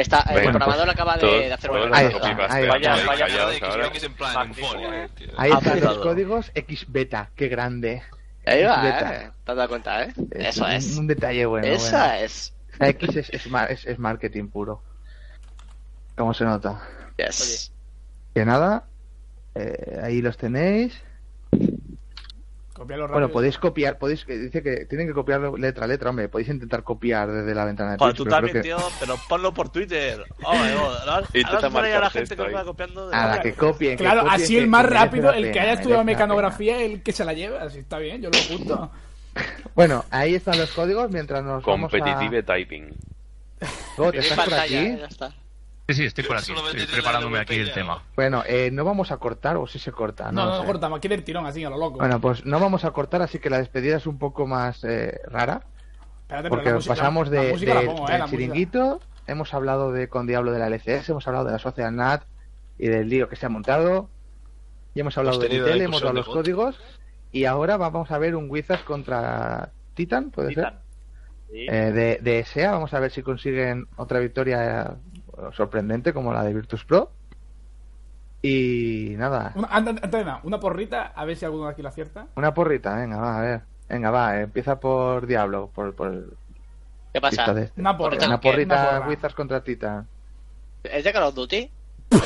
[0.00, 2.96] Está, el Venga, programador pues, acaba de, Todos- de hacer una Ahí está, ahí Vaya,
[3.06, 8.02] vaya, eh, ahí están los códigos X beta, qué grande.
[8.46, 9.30] Ahí va, eh.
[9.44, 10.12] ¿Te has dado cuenta, eh?
[10.30, 10.96] Es Eso un, es.
[10.96, 11.66] un detalle bueno.
[11.66, 12.24] Esa bueno.
[12.24, 12.54] es.
[12.78, 14.82] La X es, es, mar- es- es marketing puro.
[16.16, 16.80] ¿Cómo se nota?
[17.18, 17.72] Yes.
[18.34, 18.84] Que nada,
[19.54, 20.98] eh, ahí los tenéis.
[22.80, 23.34] Copiarlo Bueno, rápido.
[23.34, 26.82] podéis copiar, podéis, que dice que tienen que copiarlo letra a letra, hombre, podéis intentar
[26.82, 29.68] copiar desde la ventana de Joder, Twitch, tú pero también, creo tío, pero ponlo por
[29.68, 30.24] Twitter.
[30.42, 30.54] Oh,
[31.34, 33.04] Intenta a la gente que va copiando.
[33.04, 33.98] de que, a la que copien.
[33.98, 37.02] que Claro, copien, así que- el más que rápido, el que haya estudiado mecanografía, el
[37.02, 37.58] que se la lleve.
[37.58, 38.90] Así está bien, yo lo apunto.
[39.76, 42.42] Bueno, ahí están los códigos mientras nos vamos Competitive a...
[42.42, 42.88] typing.
[43.98, 44.74] Oh, ¿te estás por aquí?
[44.74, 45.32] eh, ya está.
[45.90, 46.52] Sí, sí, estoy por aquí.
[46.52, 48.02] Estoy preparándome aquí el tema.
[48.14, 51.00] Bueno, eh, no vamos a cortar, o si se corta, No, no, no, no sé.
[51.00, 51.98] quiere el tirón así, a lo loco.
[51.98, 55.18] Bueno, pues no vamos a cortar, así que la despedida es un poco más eh,
[55.26, 55.62] rara,
[56.22, 60.08] Espérate, pero porque la música- pasamos la de, pongo, eh, del chiringuito, hemos hablado de
[60.08, 62.22] con Diablo de la LCS, hemos hablado de la Social NAT
[62.78, 64.08] y del lío que se ha montado,
[64.94, 66.32] y hemos hablado Hemos de Intel, hemos los de bot.
[66.32, 66.80] códigos,
[67.32, 70.64] y ahora vamos a ver un Wizards contra Titan, ¿puede Titan.
[70.72, 70.80] ser?
[71.50, 71.66] Sí.
[71.68, 75.09] Eh, de, de SEA, vamos a ver si consiguen otra victoria eh,
[75.52, 77.10] sorprendente como la de Virtus Pro.
[78.42, 81.82] Y nada, Una, antes, antes de nada, una porrita, a ver si alguno de aquí
[81.82, 82.26] la acierta.
[82.36, 83.60] una porrita, venga, va, a ver.
[83.88, 86.32] Venga, va, eh, empieza por Diablo, por, por el
[87.12, 87.52] ¿Qué pasa?
[87.52, 87.80] de este.
[87.80, 88.16] Una porra.
[88.24, 89.08] Una porrita Una.
[89.08, 90.06] Wizards contra Titan.
[90.84, 91.70] ¿Es de Call of Duty?
[92.10, 92.20] El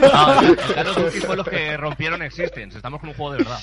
[0.74, 2.76] Call of Duty fue los que rompieron Existence.
[2.76, 3.58] Estamos con un juego de verdad.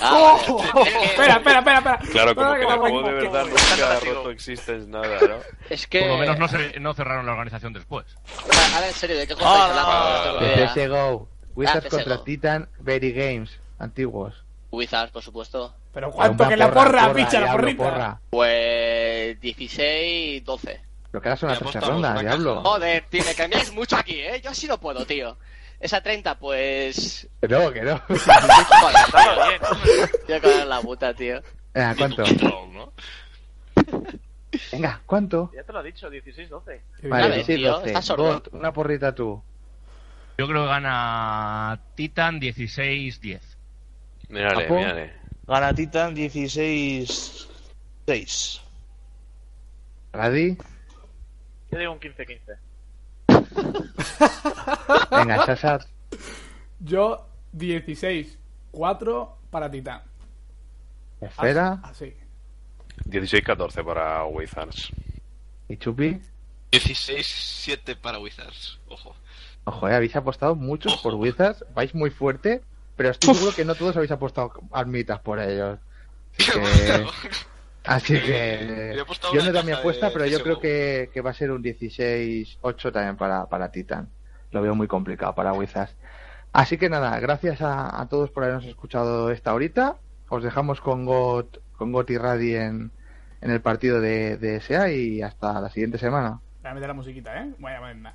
[0.00, 0.62] Ah, ¡Oh!
[0.84, 1.98] Es que- Espera, espera, espera, espera.
[2.12, 5.36] Claro, como que la juego de verdad nunca ha roto existence nada, ¿no?
[5.70, 6.00] Es que.
[6.00, 8.04] Por lo menos no, se, no cerraron la organización después.
[8.74, 11.28] Ahora, en serio, ¿de qué juego Ah, estáis hablando?
[11.54, 12.24] Wizards Ah, contra.
[12.24, 14.44] Titan, Very Games, antiguos.
[14.70, 15.74] Wizards, por supuesto.
[15.94, 17.82] Pero cuánto que la porra, picha, la porrita.
[17.84, 18.20] porra.
[18.28, 20.80] Pues 16, 12.
[21.12, 22.60] Lo que ahora son las tercera ronda, Diablo.
[22.62, 24.40] Joder, tío, me cambiáis mucho aquí, ¿eh?
[24.44, 25.38] Yo así no puedo, tío.
[25.78, 27.28] Esa 30, pues...
[27.40, 27.98] Que no, que no.
[28.08, 29.60] Joder,
[30.26, 31.42] tío, en la puta, tío.
[31.74, 32.22] Venga, ¿cuánto?
[32.24, 32.92] Control, ¿no?
[34.72, 35.50] Venga, ¿cuánto?
[35.54, 36.48] Ya te lo he dicho, 16-12.
[37.02, 37.86] Vale, Dale, 16, tío, 12.
[37.88, 38.24] estás sordo.
[38.24, 39.42] Bot, una porrita tú.
[40.38, 43.40] Yo creo que gana Titan 16-10.
[44.28, 44.76] Mírale, ¿Apo?
[44.76, 45.12] mírale.
[45.46, 47.48] Gana Titan 16.
[48.06, 48.60] 6.
[50.12, 50.56] Radi.
[51.70, 52.56] Yo digo un 15-15.
[55.10, 55.86] Venga, Sasat.
[56.80, 58.38] Yo, 16,
[58.70, 60.02] 4 para Titán.
[61.20, 61.80] Esfera.
[61.82, 62.14] Así.
[63.08, 64.90] 16-14 para Wizards.
[65.68, 66.20] Y Chupi.
[66.72, 68.78] 16-7 para Wizards.
[68.88, 69.14] Ojo.
[69.64, 71.64] Ojo, eh, habéis apostado muchos por Wizards.
[71.74, 72.62] Vais muy fuerte.
[72.96, 75.78] Pero estoy seguro que no todos habéis apostado almitas por ellos.
[76.38, 77.06] Así que.
[77.86, 78.94] Así que
[79.32, 81.50] Yo no he dado mi apuesta, de pero yo creo que, que va a ser
[81.50, 84.08] un 16-8 también para, para Titan.
[84.50, 85.94] Lo veo muy complicado para Wizards.
[86.52, 89.96] Así que nada, gracias a, a todos por habernos escuchado esta horita.
[90.28, 92.90] os dejamos con Got, con Got y Radi en,
[93.40, 96.40] en el partido de, de SA y hasta la siguiente semana.
[96.62, 97.52] Voy a meter la musiquita, ¿eh?
[97.58, 98.12] Voy a poner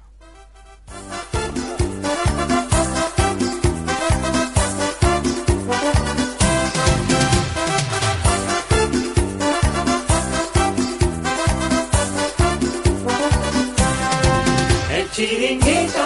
[15.11, 16.05] chiringuito,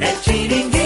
[0.00, 0.77] el chiringuito.